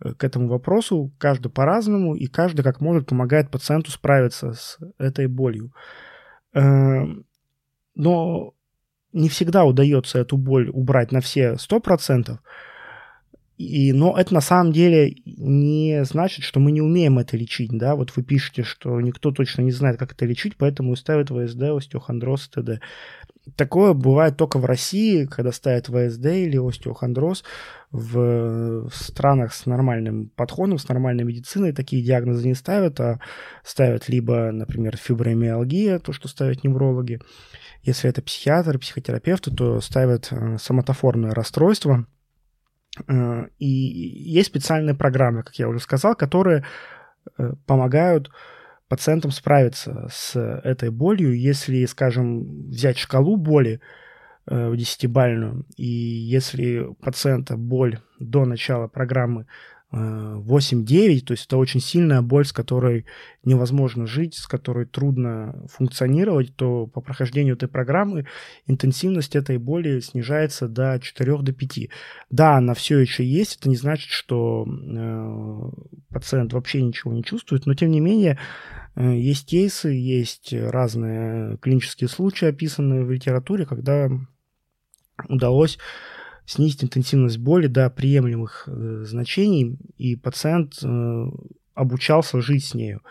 э, 0.00 0.14
к 0.14 0.24
этому 0.24 0.48
вопросу, 0.48 1.12
каждый 1.18 1.50
по-разному, 1.50 2.14
и 2.14 2.26
каждый 2.26 2.62
как 2.62 2.80
может 2.80 3.06
помогает 3.06 3.50
пациенту 3.50 3.90
справиться 3.90 4.52
с 4.52 4.78
этой 4.98 5.26
болью. 5.26 5.72
Э, 6.54 7.04
но 7.94 8.54
не 9.12 9.28
всегда 9.28 9.64
удается 9.64 10.18
эту 10.18 10.36
боль 10.36 10.68
убрать 10.68 11.12
на 11.12 11.20
все 11.20 11.54
100%, 11.54 12.38
и, 13.58 13.94
но 13.94 14.16
это 14.18 14.34
на 14.34 14.42
самом 14.42 14.72
деле 14.72 15.16
не 15.24 16.04
значит, 16.04 16.44
что 16.44 16.60
мы 16.60 16.72
не 16.72 16.82
умеем 16.82 17.18
это 17.18 17.38
лечить, 17.38 17.70
да, 17.72 17.94
вот 17.94 18.12
вы 18.14 18.22
пишете, 18.22 18.62
что 18.62 19.00
никто 19.00 19.30
точно 19.30 19.62
не 19.62 19.70
знает, 19.70 19.98
как 19.98 20.12
это 20.12 20.26
лечить, 20.26 20.56
поэтому 20.58 20.94
ставят 20.94 21.30
ВСД, 21.30 21.62
остеохондроз 21.62 22.48
т.д. 22.48 22.80
Такое 23.54 23.94
бывает 23.94 24.36
только 24.36 24.58
в 24.58 24.66
России, 24.66 25.24
когда 25.24 25.52
ставят 25.52 25.86
ВСД 25.86 26.26
или 26.26 26.58
остеохондроз 26.58 27.44
в, 27.92 28.88
в 28.88 28.94
странах 28.94 29.54
с 29.54 29.64
нормальным 29.64 30.30
подходом, 30.34 30.78
с 30.78 30.88
нормальной 30.88 31.24
медициной 31.24 31.72
такие 31.72 32.02
диагнозы 32.02 32.46
не 32.46 32.54
ставят, 32.54 33.00
а 33.00 33.20
ставят 33.64 34.08
либо, 34.08 34.50
например, 34.52 34.96
фибромиалгия, 34.96 35.98
то, 35.98 36.12
что 36.12 36.28
ставят 36.28 36.62
неврологи. 36.62 37.20
Если 37.84 38.10
это 38.10 38.20
психиатры, 38.20 38.78
психотерапевты, 38.78 39.50
то 39.52 39.80
ставят 39.80 40.28
э, 40.30 40.58
соматофорное 40.58 41.32
расстройство– 41.32 42.06
Э, 42.15 42.15
и 43.58 43.66
есть 43.66 44.48
специальные 44.48 44.94
программы, 44.94 45.42
как 45.42 45.54
я 45.56 45.68
уже 45.68 45.80
сказал, 45.80 46.14
которые 46.14 46.64
э, 47.38 47.52
помогают 47.66 48.30
пациентам 48.88 49.30
справиться 49.30 50.08
с 50.10 50.38
этой 50.64 50.90
болью. 50.90 51.38
Если, 51.38 51.84
скажем, 51.86 52.68
взять 52.68 52.98
шкалу 52.98 53.36
боли 53.36 53.80
э, 54.46 54.74
десятибальную, 54.76 55.66
и 55.76 55.86
если 55.86 56.94
пациента 57.00 57.56
боль 57.56 57.98
до 58.18 58.44
начала 58.44 58.86
программы 58.88 59.46
8-9, 59.92 61.20
то 61.20 61.32
есть 61.32 61.46
это 61.46 61.56
очень 61.56 61.80
сильная 61.80 62.20
боль, 62.20 62.44
с 62.44 62.52
которой 62.52 63.06
невозможно 63.44 64.06
жить, 64.06 64.34
с 64.34 64.46
которой 64.46 64.84
трудно 64.84 65.64
функционировать, 65.68 66.56
то 66.56 66.86
по 66.88 67.00
прохождению 67.00 67.54
этой 67.54 67.68
программы 67.68 68.26
интенсивность 68.66 69.36
этой 69.36 69.58
боли 69.58 70.00
снижается 70.00 70.68
до 70.68 70.98
4 71.00 71.38
до 71.38 71.52
5. 71.52 71.88
Да, 72.30 72.56
она 72.56 72.74
все 72.74 72.98
еще 72.98 73.24
есть, 73.24 73.58
это 73.58 73.68
не 73.68 73.76
значит, 73.76 74.10
что 74.10 74.66
э, 74.66 75.70
пациент 76.12 76.52
вообще 76.52 76.82
ничего 76.82 77.12
не 77.12 77.22
чувствует, 77.22 77.66
но 77.66 77.74
тем 77.74 77.90
не 77.90 78.00
менее 78.00 78.38
э, 78.96 79.16
есть 79.16 79.46
кейсы, 79.46 79.90
есть 79.90 80.52
разные 80.52 81.58
клинические 81.58 82.08
случаи, 82.08 82.46
описанные 82.48 83.04
в 83.04 83.10
литературе, 83.10 83.64
когда 83.66 84.10
удалось 85.28 85.78
снизить 86.46 86.84
интенсивность 86.84 87.38
боли 87.38 87.66
до 87.66 87.90
приемлемых 87.90 88.64
э, 88.66 89.04
значений, 89.04 89.78
и 89.98 90.16
пациент 90.16 90.78
э, 90.82 91.26
обучался 91.74 92.40
жить 92.40 92.64
с 92.64 92.74
нею. 92.74 93.02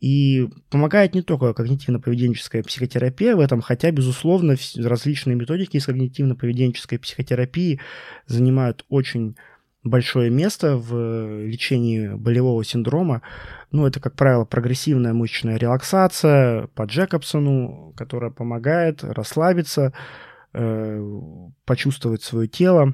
И 0.00 0.48
помогает 0.68 1.14
не 1.14 1.22
только 1.22 1.50
когнитивно-поведенческая 1.50 2.64
психотерапия 2.64 3.36
в 3.36 3.40
этом, 3.40 3.60
хотя, 3.60 3.92
безусловно, 3.92 4.56
различные 4.76 5.36
методики 5.36 5.76
из 5.76 5.88
когнитивно-поведенческой 5.88 6.98
психотерапии 6.98 7.80
занимают 8.26 8.84
очень 8.88 9.36
большое 9.84 10.30
место 10.30 10.76
в 10.76 11.44
лечении 11.44 12.08
болевого 12.08 12.64
синдрома. 12.64 13.22
Ну, 13.70 13.86
это, 13.86 14.00
как 14.00 14.14
правило, 14.14 14.44
прогрессивная 14.44 15.12
мышечная 15.12 15.56
релаксация 15.56 16.66
по 16.74 16.82
Джекобсону, 16.84 17.92
которая 17.96 18.30
помогает 18.30 19.02
расслабиться, 19.04 19.92
Э, 20.54 21.20
почувствовать 21.64 22.22
свое 22.22 22.46
тело. 22.46 22.92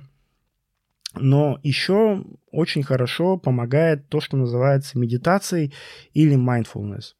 Но 1.14 1.58
еще 1.64 2.24
очень 2.52 2.84
хорошо 2.84 3.36
помогает 3.36 4.08
то, 4.08 4.20
что 4.20 4.36
называется 4.36 4.96
медитацией 4.96 5.74
или 6.12 6.36
mindfulness. 6.36 7.14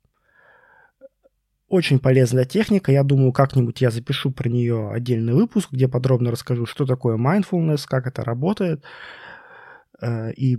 Очень 1.69 1.99
полезная 1.99 2.45
техника. 2.45 2.93
Я 2.93 3.03
думаю, 3.03 3.33
как-нибудь 3.33 3.81
я 3.81 3.91
запишу 3.91 4.31
про 4.31 4.49
нее 4.49 4.91
отдельный 4.93 5.35
выпуск, 5.35 5.73
где 5.73 5.89
подробно 5.89 6.31
расскажу, 6.31 6.67
что 6.67 6.87
такое 6.87 7.17
mindfulness, 7.17 7.85
как 7.87 8.07
это 8.07 8.23
работает 8.23 8.85
э, 10.01 10.33
и 10.35 10.59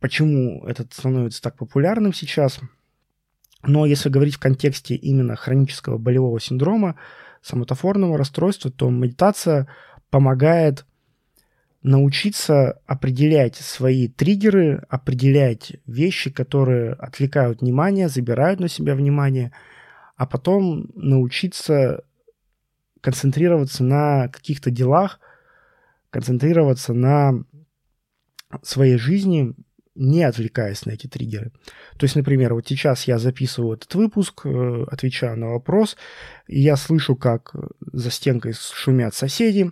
почему 0.00 0.64
это 0.66 0.86
становится 0.90 1.42
так 1.42 1.58
популярным 1.58 2.14
сейчас. 2.14 2.60
Но 3.62 3.84
если 3.84 4.08
говорить 4.08 4.36
в 4.36 4.40
контексте 4.40 4.94
именно 4.94 5.36
хронического 5.36 5.98
болевого 5.98 6.40
синдрома, 6.40 6.96
соматофорного 7.42 8.16
расстройства, 8.16 8.70
то 8.70 8.88
медитация 8.88 9.68
помогает 10.10 10.86
научиться 11.82 12.80
определять 12.86 13.56
свои 13.56 14.08
триггеры, 14.08 14.84
определять 14.88 15.72
вещи, 15.86 16.30
которые 16.30 16.92
отвлекают 16.92 17.60
внимание, 17.60 18.08
забирают 18.08 18.60
на 18.60 18.68
себя 18.68 18.94
внимание, 18.94 19.52
а 20.16 20.26
потом 20.26 20.90
научиться 20.94 22.04
концентрироваться 23.00 23.82
на 23.82 24.28
каких-то 24.28 24.70
делах, 24.70 25.18
концентрироваться 26.10 26.92
на 26.94 27.44
своей 28.62 28.96
жизни 28.96 29.54
не 29.94 30.22
отвлекаясь 30.22 30.86
на 30.86 30.92
эти 30.92 31.06
триггеры. 31.06 31.52
То 31.98 32.04
есть, 32.04 32.16
например, 32.16 32.54
вот 32.54 32.66
сейчас 32.66 33.04
я 33.04 33.18
записываю 33.18 33.76
этот 33.76 33.94
выпуск, 33.94 34.46
э, 34.46 34.84
отвечаю 34.90 35.38
на 35.38 35.48
вопрос, 35.48 35.96
и 36.46 36.60
я 36.60 36.76
слышу, 36.76 37.14
как 37.14 37.54
за 37.80 38.10
стенкой 38.10 38.54
шумят 38.54 39.14
соседи, 39.14 39.70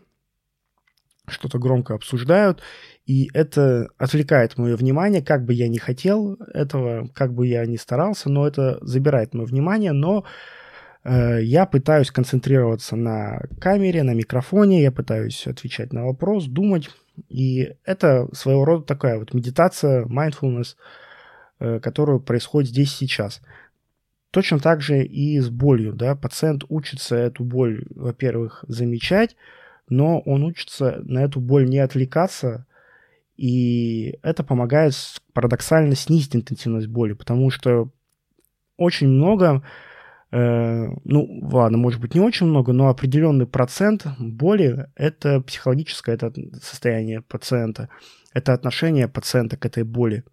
что-то 1.27 1.59
громко 1.59 1.95
обсуждают, 1.95 2.61
и 3.07 3.31
это 3.33 3.89
отвлекает 3.99 4.59
мое 4.59 4.77
внимание, 4.77 5.23
как 5.23 5.45
бы 5.45 5.55
я 5.55 5.69
ни 5.69 5.79
хотел 5.79 6.35
этого, 6.53 7.09
как 7.15 7.33
бы 7.33 7.47
я 7.47 7.65
ни 7.67 7.77
старался, 7.77 8.29
но 8.29 8.47
это 8.47 8.79
забирает 8.83 9.33
мое 9.33 9.47
внимание, 9.47 9.93
но 9.93 10.25
э, 11.05 11.43
я 11.43 11.67
пытаюсь 11.67 12.11
концентрироваться 12.11 12.97
на 12.97 13.43
камере, 13.61 14.03
на 14.03 14.13
микрофоне, 14.13 14.83
я 14.83 14.93
пытаюсь 14.93 15.47
отвечать 15.47 15.93
на 15.93 16.05
вопрос, 16.05 16.47
думать, 16.47 16.91
и 17.29 17.75
это 17.85 18.29
своего 18.33 18.65
рода 18.65 18.85
такая 18.85 19.19
вот 19.19 19.35
медитация, 19.35 20.05
mindfulness, 20.05 20.77
э, 21.59 21.81
которая 21.81 22.19
происходит 22.19 22.71
здесь 22.71 22.93
сейчас. 22.93 23.41
Точно 24.31 24.59
так 24.59 24.81
же 24.81 25.05
и 25.05 25.39
с 25.41 25.49
болью. 25.49 25.93
Да? 25.93 26.15
Пациент 26.15 26.65
учится 26.69 27.17
эту 27.17 27.45
боль, 27.45 27.85
во-первых, 27.95 28.65
замечать, 28.69 29.37
но 29.89 30.21
он 30.21 30.45
учится 30.45 31.01
на 31.05 31.25
эту 31.25 31.41
боль 31.41 31.69
не 31.69 31.79
отвлекаться, 31.79 32.67
и 33.37 34.19
это 34.23 34.45
помогает 34.45 34.95
парадоксально 35.33 35.95
снизить 35.95 36.37
интенсивность 36.37 36.89
боли, 36.89 37.15
потому 37.15 37.51
что 37.51 37.91
очень 38.77 39.09
много, 39.09 39.63
ну 40.33 41.41
ладно, 41.51 41.77
может 41.77 42.01
быть 42.01 42.15
не 42.15 42.21
очень 42.21 42.47
много, 42.47 42.73
но 42.73 42.89
определенный 42.89 43.47
процент 43.47 44.07
боли– 44.19 44.87
это 44.95 45.41
психологическое 45.41 46.13
это 46.13 46.33
состояние 46.63 47.21
пациента, 47.21 47.89
это 48.33 48.53
отношение 48.53 49.09
пациента 49.09 49.57
к 49.57 49.67
этой 49.67 49.83
боли. 49.83 50.25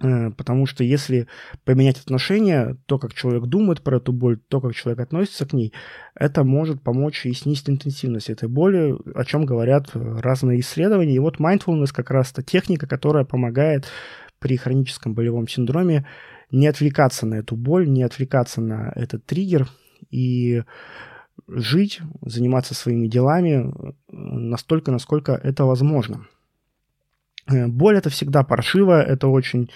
Э, 0.00 0.30
потому 0.30 0.66
что 0.66 0.82
если 0.84 1.28
поменять 1.64 2.00
отношение, 2.00 2.76
то, 2.86 2.98
как 2.98 3.14
человек 3.14 3.44
думает 3.44 3.82
про 3.82 3.98
эту 3.98 4.12
боль, 4.12 4.38
то, 4.48 4.60
как 4.60 4.74
человек 4.74 5.00
относится 5.00 5.46
к 5.46 5.52
ней, 5.52 5.72
это 6.14 6.44
может 6.44 6.82
помочь 6.82 7.26
и 7.26 7.32
снизить 7.32 7.70
интенсивность 7.70 8.30
этой 8.30 8.48
боли, 8.48 8.94
о 9.14 9.24
чем 9.24 9.46
говорят 9.46 9.90
разные 9.94 10.60
исследования. 10.60 11.14
И 11.14 11.20
вот 11.20 11.38
mindfulness 11.38 11.92
как 11.92 12.10
раз 12.10 12.32
та 12.32 12.42
техника, 12.42 12.86
которая 12.86 13.24
помогает 13.24 13.86
при 14.40 14.56
хроническом 14.56 15.14
болевом 15.14 15.48
синдроме 15.48 16.06
не 16.50 16.66
отвлекаться 16.66 17.26
на 17.26 17.36
эту 17.36 17.56
боль, 17.56 17.88
не 17.88 18.02
отвлекаться 18.02 18.60
на 18.60 18.92
этот 18.94 19.24
триггер 19.24 19.68
и 20.10 20.62
жить, 21.48 22.00
заниматься 22.22 22.74
своими 22.74 23.08
делами 23.08 23.72
настолько, 24.10 24.92
насколько 24.92 25.32
это 25.32 25.64
возможно. 25.64 26.26
Э, 27.46 27.66
боль 27.66 27.98
это 27.98 28.10
всегда 28.10 28.42
паршиво, 28.44 29.02
это 29.02 29.28
очень 29.28 29.70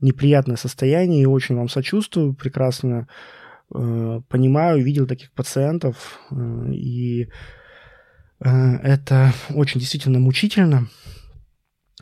неприятное 0.00 0.56
состояние, 0.56 1.22
и 1.22 1.26
очень 1.26 1.56
вам 1.56 1.68
сочувствую, 1.68 2.34
прекрасно 2.34 3.08
э, 3.74 4.20
понимаю, 4.28 4.82
видел 4.82 5.06
таких 5.06 5.32
пациентов, 5.32 6.20
э, 6.30 6.72
и 6.72 7.28
э, 8.40 8.48
это 8.82 9.32
очень 9.50 9.80
действительно 9.80 10.20
мучительно, 10.20 10.88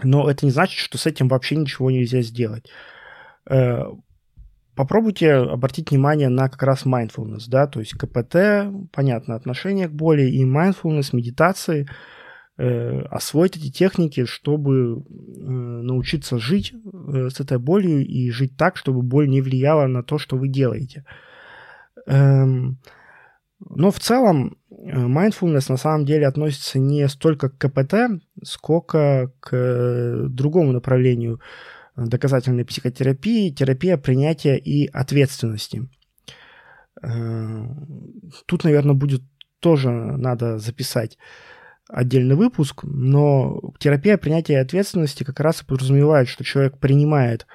но 0.03 0.29
это 0.29 0.45
не 0.45 0.53
значит, 0.53 0.79
что 0.79 0.99
с 0.99 1.07
этим 1.07 1.29
вообще 1.29 1.57
ничего 1.57 1.91
нельзя 1.91 2.21
сделать. 2.21 2.69
Э, 3.49 3.85
попробуйте 4.77 5.33
обратить 5.33 5.91
внимание 5.91 6.29
на 6.29 6.49
как 6.49 6.63
раз 6.63 6.87
mindfulness, 6.87 7.45
да, 7.49 7.67
то 7.67 7.81
есть 7.81 7.95
КПТ, 7.95 8.71
понятно, 8.93 9.35
отношение 9.35 9.89
к 9.89 9.93
боли, 9.93 10.29
и 10.31 10.45
mindfulness, 10.45 11.11
медитации– 11.13 11.89
э, 12.59 13.01
освоить 13.11 13.57
эти 13.57 13.71
техники, 13.71 14.25
чтобы 14.25 14.73
э, 14.73 15.51
научиться 15.51 16.39
жить 16.39 16.73
э, 16.73 17.29
с 17.29 17.41
этой 17.41 17.59
болью 17.59 18.07
и 18.07 18.31
жить 18.31 18.57
так, 18.57 18.77
чтобы 18.77 19.03
боль 19.03 19.29
не 19.29 19.41
влияла 19.41 19.87
на 19.87 20.03
то, 20.03 20.19
что 20.19 20.37
вы 20.37 20.49
делаете. 20.49 21.05
Эм, 22.07 22.79
но 23.59 23.91
в 23.91 23.99
целом 23.99 24.57
э, 24.71 24.75
mindfulness 25.07 25.67
на 25.69 25.77
самом 25.77 26.07
деле 26.07 26.27
относится 26.27 26.79
не 26.79 27.07
столько 27.09 27.51
к 27.51 27.59
КПТ, 27.59 28.23
сколько 28.43 29.33
к 29.41 30.27
другому 30.29 30.73
направлению 30.73 31.41
доказательной 31.97 32.65
психотерапии, 32.65 33.51
терапия 33.51 33.97
принятия 33.97 34.57
и 34.57 34.87
ответственности. 34.87 35.89
Э, 37.03 37.67
тут, 38.47 38.65
наверное, 38.65 38.95
будет 38.95 39.23
тоже 39.61 39.91
надо 39.91 40.59
записать 40.59 41.19
отдельный 41.89 42.35
выпуск, 42.35 42.83
но 42.85 43.61
терапия 43.79 44.19
принятия 44.19 44.61
ответственности 44.61 45.25
как 45.25 45.41
раз 45.41 45.63
и 45.63 45.65
подразумевает, 45.65 46.29
что 46.29 46.45
человек 46.45 46.79
принимает 46.79 47.47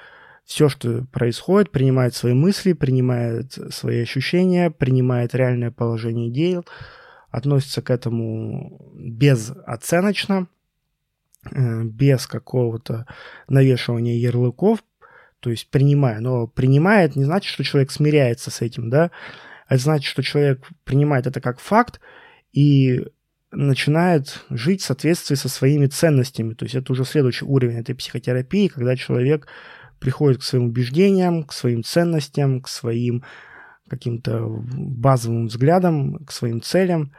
все, 0.46 0.70
что 0.70 1.06
происходит, 1.12 1.72
принимает 1.72 2.16
свои 2.16 2.34
мысли, 2.34 2.74
принимает 2.74 3.54
свои 3.74 4.02
ощущения, 4.02 4.72
принимает 4.72 5.36
реальное 5.36 5.72
положение 5.72 6.32
дел, 6.32 6.66
относится 7.30 7.82
к 7.82 7.90
этому 7.90 8.92
безоценочно, 8.96 10.48
без 11.50 12.28
какого-то 12.28 13.08
навешивания 13.48 14.16
ярлыков, 14.16 14.84
то 15.40 15.50
есть 15.50 15.70
принимая. 15.70 16.20
Но 16.20 16.48
принимает 16.48 17.16
не 17.16 17.24
значит, 17.24 17.52
что 17.52 17.64
человек 17.64 17.92
смиряется 17.92 18.52
с 18.52 18.62
этим, 18.62 18.90
да, 18.90 19.12
это 19.68 19.82
значит, 19.82 20.10
что 20.10 20.22
человек 20.22 20.68
принимает 20.84 21.28
это 21.28 21.42
как 21.42 21.60
факт, 21.60 22.00
и 22.52 23.06
начинает 23.52 24.44
жить 24.50 24.82
в 24.82 24.86
соответствии 24.86 25.36
со 25.36 25.50
своими 25.50 25.88
ценностями. 25.88 26.54
То 26.54 26.66
есть 26.66 26.76
это 26.76 26.92
уже 26.92 27.06
следующий 27.06 27.46
уровень 27.46 27.80
этой 27.80 27.96
психотерапии, 27.96 28.68
когда 28.68 28.96
человек 28.96 29.48
приходит 30.00 30.40
к 30.40 30.44
своим 30.44 30.66
убеждениям, 30.66 31.44
к 31.44 31.54
своим 31.54 31.84
ценностям, 31.84 32.62
к 32.62 32.68
своим 32.68 33.24
каким-то 33.90 34.48
базовым 34.48 35.48
взглядам, 35.48 36.24
к 36.26 36.32
своим 36.32 36.62
целям 36.62 37.14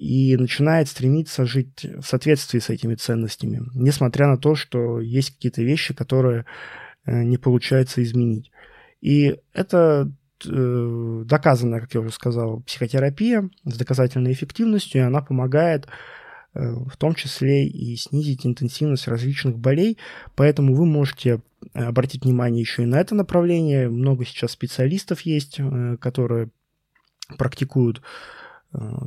и 0.00 0.34
начинает 0.38 0.88
стремиться 0.88 1.44
жить 1.44 1.84
в 1.84 2.02
соответствии 2.02 2.58
с 2.58 2.70
этими 2.70 2.94
ценностями, 2.94 3.60
несмотря 3.74 4.28
на 4.28 4.38
то, 4.38 4.54
что 4.54 4.98
есть 4.98 5.34
какие-то 5.34 5.60
вещи, 5.62 5.92
которые 5.92 6.46
э, 7.04 7.22
не 7.22 7.36
получается 7.36 8.02
изменить. 8.02 8.50
И 9.02 9.36
это 9.52 10.10
э, 10.46 11.22
доказанная, 11.26 11.80
как 11.80 11.92
я 11.92 12.00
уже 12.00 12.12
сказал, 12.12 12.62
психотерапия 12.62 13.50
с 13.64 13.76
доказательной 13.76 14.32
эффективностью, 14.32 15.02
и 15.02 15.04
она 15.04 15.20
помогает 15.20 15.86
э, 16.54 16.60
в 16.62 16.96
том 16.96 17.14
числе 17.14 17.66
и 17.66 17.94
снизить 17.96 18.46
интенсивность 18.46 19.06
различных 19.06 19.58
болей, 19.58 19.98
поэтому 20.34 20.74
вы 20.74 20.86
можете 20.86 21.42
обратить 21.74 22.24
внимание 22.24 22.62
еще 22.62 22.84
и 22.84 22.86
на 22.86 22.98
это 22.98 23.14
направление. 23.14 23.90
Много 23.90 24.24
сейчас 24.24 24.52
специалистов 24.52 25.20
есть, 25.20 25.60
которые 26.00 26.48
практикуют 27.36 28.00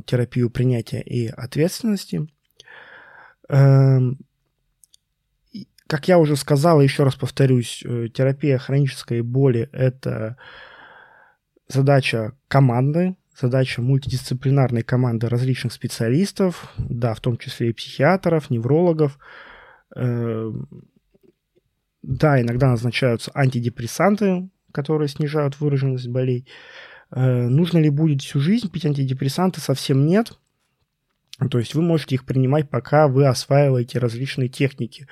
терапию 0.06 0.50
принятия 0.50 1.00
и 1.00 1.26
ответственности. 1.26 2.28
Э, 3.48 3.98
как 5.86 6.08
я 6.08 6.18
уже 6.18 6.36
сказал, 6.36 6.80
еще 6.80 7.04
раз 7.04 7.14
повторюсь, 7.14 7.82
э, 7.84 8.08
терапия 8.08 8.58
хронической 8.58 9.20
боли– 9.20 9.68
это 9.72 10.36
задача 11.68 12.32
команды, 12.48 13.16
задача 13.38 13.82
мультидисциплинарной 13.82 14.82
команды 14.82 15.28
различных 15.28 15.72
специалистов, 15.72 16.72
да, 16.78 17.14
в 17.14 17.20
том 17.20 17.36
числе 17.36 17.70
и 17.70 17.72
психиатров, 17.72 18.50
неврологов. 18.50 19.18
Э, 19.94 20.50
да, 22.02 22.40
иногда 22.40 22.68
назначаются 22.68 23.30
антидепрессанты, 23.34 24.48
которые 24.72 25.08
снижают 25.08 25.60
выраженность 25.60 26.08
болей. 26.08 26.46
Э, 27.14 27.48
нужно 27.48 27.78
ли 27.78 27.90
будет 27.90 28.22
всю 28.22 28.40
жизнь 28.40 28.70
пить 28.70 28.86
антидепрессанты? 28.86 29.60
Совсем 29.60 30.06
нет. 30.06 30.32
То 31.50 31.58
есть 31.58 31.74
вы 31.74 31.82
можете 31.82 32.16
их 32.16 32.24
принимать, 32.24 32.68
пока 32.68 33.08
вы 33.08 33.26
осваиваете 33.26 33.98
различные 33.98 34.48
техники 34.48 35.06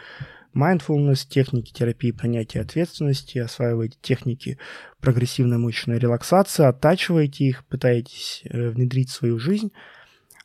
mindfulness, 0.54 1.26
техники 1.28 1.72
терапии 1.72 2.10
принятия 2.10 2.60
ответственности, 2.60 3.38
осваиваете 3.38 3.96
техники 4.02 4.58
прогрессивной 5.00 5.58
мышечной 5.58 5.98
релаксации, 5.98 6.64
оттачиваете 6.64 7.44
их, 7.44 7.64
пытаетесь 7.66 8.42
э, 8.44 8.68
внедрить 8.68 9.10
в 9.10 9.14
свою 9.14 9.38
жизнь, 9.38 9.72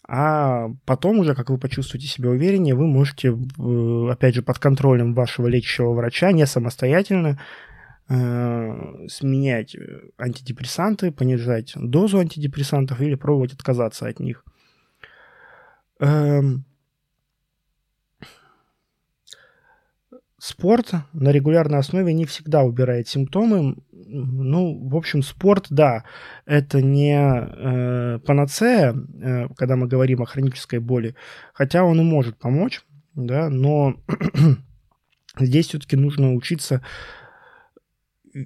а 0.08 0.70
потом 0.86 1.20
уже, 1.20 1.36
как 1.36 1.50
вы 1.50 1.58
почувствуете 1.58 2.08
себя 2.08 2.30
увереннее, 2.30 2.76
вы 2.76 2.88
можете, 2.88 3.30
э, 3.30 4.12
опять 4.12 4.36
же, 4.36 4.42
под 4.42 4.60
контролем 4.60 5.14
вашего 5.14 5.48
лечащего 5.48 5.94
врача, 5.94 6.32
не 6.32 6.46
самостоятельно, 6.46 7.40
сменять 8.10 9.76
антидепрессанты, 10.18 11.12
понижать 11.12 11.74
дозу 11.76 12.20
антидепрессантов 12.20 13.02
или 13.02 13.16
пробовать 13.16 13.54
отказаться 13.54 14.08
от 14.08 14.20
них. 14.20 14.46
Эм, 16.00 16.64
спорт 20.38 20.94
на 21.14 21.30
регулярной 21.30 21.80
основе 21.80 22.14
не 22.14 22.26
всегда 22.26 22.64
убирает 22.64 23.08
симптомы. 23.08 23.76
Ну, 23.92 24.88
в 24.88 24.96
общем, 24.96 25.24
спорт, 25.24 25.68
да, 25.70 26.04
это 26.46 26.82
не 26.82 27.18
э, 27.18 28.20
панацея, 28.20 28.94
э, 28.94 29.48
когда 29.56 29.76
мы 29.76 29.88
говорим 29.88 30.22
о 30.22 30.26
хронической 30.26 30.80
боли, 30.80 31.16
хотя 31.54 31.84
он 31.84 32.00
и 32.00 32.04
может 32.04 32.38
помочь, 32.38 32.82
да, 33.16 33.50
но 33.50 33.96
здесь 35.40 35.68
все-таки 35.68 35.98
нужно 35.98 36.34
учиться 36.34 36.82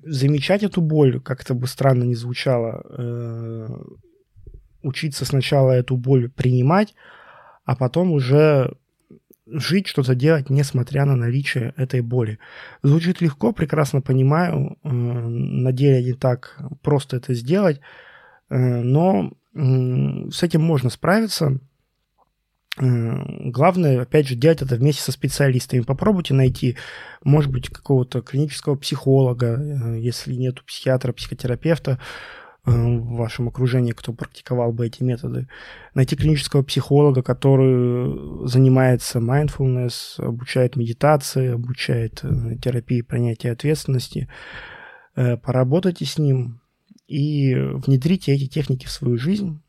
замечать 0.04 0.64
эту 0.64 0.82
боль, 0.82 1.20
как 1.20 1.42
это 1.42 1.54
бы 1.54 1.68
странно 1.68 2.04
ни 2.04 2.14
звучало, 2.14 2.84
э, 2.90 3.68
учиться 4.84 5.26
сначала 5.26 5.72
эту 5.72 5.98
боль 5.98 6.30
принимать, 6.30 6.96
а 7.66 7.76
потом 7.76 8.12
уже 8.12 8.76
жить, 9.46 9.88
что-то 9.88 10.16
делать, 10.16 10.50
несмотря 10.50 11.06
на 11.06 11.16
наличие 11.16 11.74
этой 11.78 12.02
боли. 12.02 12.40
Звучит 12.84 13.22
легко, 13.22 13.52
прекрасно 13.52 14.02
понимаю, 14.02 14.78
э, 14.84 14.90
на 14.90 15.72
деле 15.72 16.04
не 16.04 16.14
так 16.14 16.60
просто 16.82 17.18
это 17.18 17.34
сделать, 17.34 17.82
э, 18.50 18.58
но 18.58 19.34
с 19.54 20.44
этим 20.44 20.62
можно 20.62 20.90
справиться. 20.90 21.60
Главное, 22.78 24.02
опять 24.02 24.28
же, 24.28 24.36
делать 24.36 24.62
это 24.62 24.76
вместе 24.76 25.02
со 25.02 25.12
специалистами. 25.12 25.82
Попробуйте 25.82 26.34
найти, 26.34 26.78
может 27.24 27.52
быть, 27.52 27.68
какого-то 27.70 28.22
клинического 28.22 28.76
психолога, 28.76 29.96
если 29.98 30.34
нет 30.34 30.64
психиатра, 30.64 31.12
психотерапевта 31.12 32.00
в 32.64 33.16
вашем 33.18 33.50
окружении, 33.50 33.92
кто 33.92 34.14
практиковал 34.14 34.72
бы 34.72 34.86
эти 34.86 35.04
методы. 35.04 35.50
Найти 35.96 36.16
клинического 36.16 36.64
психолога, 36.64 37.24
который 37.24 38.48
занимается 38.48 39.20
mindfulness, 39.20 40.16
обучает 40.18 40.78
медитации, 40.78 41.54
обучает 41.54 42.24
терапии 42.62 43.02
принятия 43.02 43.52
ответственности. 43.52 44.30
Поработайте 45.14 46.06
с 46.06 46.18
ним 46.18 46.62
и 47.08 47.54
внедрите 47.54 48.32
эти 48.32 48.48
техники 48.48 48.86
в 48.86 48.92
свою 48.92 49.18
жизнь, 49.18 49.62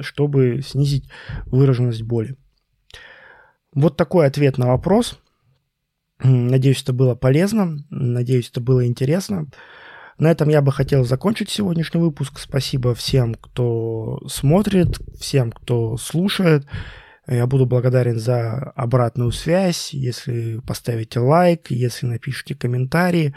чтобы 0.00 0.62
снизить 0.62 1.10
выраженность 1.44 2.02
боли. 2.02 2.36
Вот 3.76 3.96
такой 3.96 4.26
ответ 4.26 4.56
на 4.56 4.68
вопрос. 4.68 5.20
Надеюсь, 6.18 6.82
это 6.82 6.94
было 6.94 7.14
полезно. 7.14 7.84
Надеюсь, 7.90 8.48
это 8.48 8.62
было 8.62 8.86
интересно. 8.86 9.48
На 10.18 10.30
этом 10.30 10.48
я 10.48 10.62
бы 10.62 10.72
хотел 10.72 11.04
закончить 11.04 11.50
сегодняшний 11.50 12.00
выпуск. 12.00 12.38
Спасибо 12.38 12.94
всем, 12.94 13.34
кто 13.34 14.26
смотрит, 14.28 14.98
всем, 15.20 15.52
кто 15.52 15.98
слушает. 15.98 16.66
Я 17.26 17.46
буду 17.46 17.66
благодарен 17.66 18.18
за 18.18 18.72
обратную 18.76 19.30
связь, 19.30 19.92
если 19.92 20.58
поставите 20.66 21.20
лайк, 21.20 21.70
если 21.70 22.06
напишите 22.06 22.54
комментарии. 22.54 23.34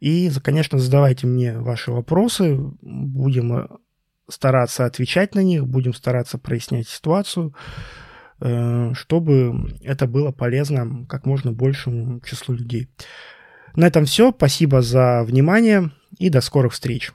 И, 0.00 0.30
конечно, 0.42 0.78
задавайте 0.78 1.26
мне 1.26 1.58
ваши 1.58 1.92
вопросы. 1.92 2.56
Будем 2.80 3.68
стараться 4.26 4.86
отвечать 4.86 5.34
на 5.34 5.40
них, 5.40 5.66
будем 5.66 5.92
стараться 5.92 6.38
прояснять 6.38 6.88
ситуацию. 6.88 7.54
Э, 8.38 8.92
чтобы 8.94 9.76
это 9.82 10.06
было 10.06 10.30
полезно 10.30 11.06
как 11.08 11.24
можно 11.24 11.52
большему 11.52 12.20
числу 12.20 12.54
людей. 12.54 12.88
На 13.74 13.86
этом 13.86 14.04
все. 14.04 14.30
Спасибо 14.30 14.82
за 14.82 15.22
внимание 15.24 15.90
и 16.18 16.28
до 16.28 16.40
скорых 16.40 16.72
встреч. 16.72 17.12